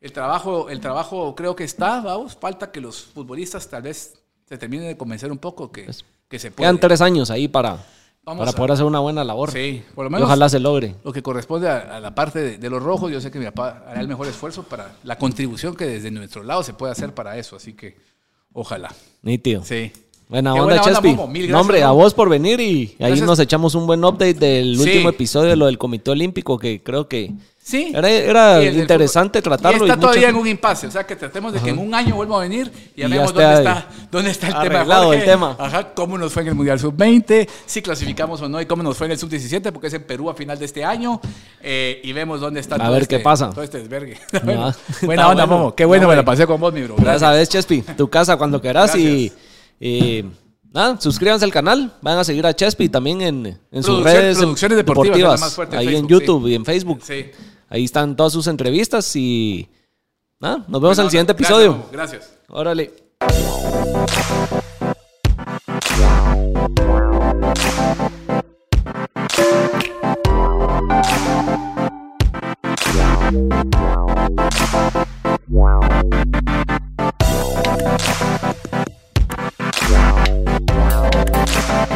[0.00, 2.36] El trabajo, el trabajo creo que está, vamos.
[2.36, 4.14] Falta que los futbolistas tal vez
[4.48, 5.86] se terminen de convencer un poco que,
[6.28, 6.64] que se puede.
[6.68, 7.84] Quedan tres años ahí para,
[8.24, 9.50] Vamos para a- poder hacer una buena labor.
[9.50, 10.94] Sí, por lo Y menos ojalá se logre.
[11.02, 13.44] lo que corresponde a, a la parte de, de los rojos, yo sé que mi
[13.46, 17.12] papá hará el mejor esfuerzo para la contribución que desde nuestro lado se puede hacer
[17.12, 17.56] para eso.
[17.56, 17.96] Así que
[18.52, 18.94] ojalá.
[19.22, 19.64] Nítido.
[19.64, 19.92] Sí.
[20.28, 21.08] Buena onda, buena onda, Chespi.
[21.08, 21.26] Momo.
[21.28, 23.26] Mil no, gracias, hombre, a vos por venir y ahí Gracias.
[23.26, 24.82] nos echamos un buen update del Sí.
[24.82, 27.92] último episodio de lo del Comité Olímpico, que creo que Sí.
[27.94, 29.58] era, era el interesante fútbol.
[29.58, 29.86] tratarlo.
[29.86, 30.86] Y está y todavía en mucho- un impasse.
[30.86, 33.24] O sea, que tratemos de que en un año vuelva a venir y ya ya
[33.24, 34.64] esté dónde está, dónde está el tema.
[34.76, 35.56] Arreglado el tema.
[35.58, 38.96] Ajá, cómo nos fue en el Mundial Sub-20, si clasificamos o no y cómo nos
[38.98, 41.20] fue en el Sub-17, porque es en Perú a final de este año.
[41.62, 43.50] eh, y vemos dónde está A todo ver este, qué pasa.
[43.50, 44.16] Todo este desvergue.
[45.02, 45.46] Buena onda, bueno.
[45.46, 45.74] Momo.
[45.74, 46.96] Qué bueno No, me la pasé con vos, mi bro.
[46.98, 47.20] Ya Gracias.
[47.20, 49.32] sabes, Chespi, tu casa cuando quieras y,
[49.80, 50.24] Y
[50.72, 54.76] nada, suscríbanse al canal, van a seguir a Chespi también en, en sus redes Producciones
[54.76, 56.50] Deportivas, más fuerte ahí en Facebook, YouTube sí.
[56.50, 57.00] y en Facebook.
[57.02, 57.26] Sí.
[57.68, 59.68] Ahí están todas sus entrevistas y
[60.40, 61.86] nada, nos vemos en el siguiente episodio.
[61.92, 62.32] Gracias.
[62.48, 62.92] Órale.
[75.48, 75.80] Wow.
[81.54, 81.87] Bye.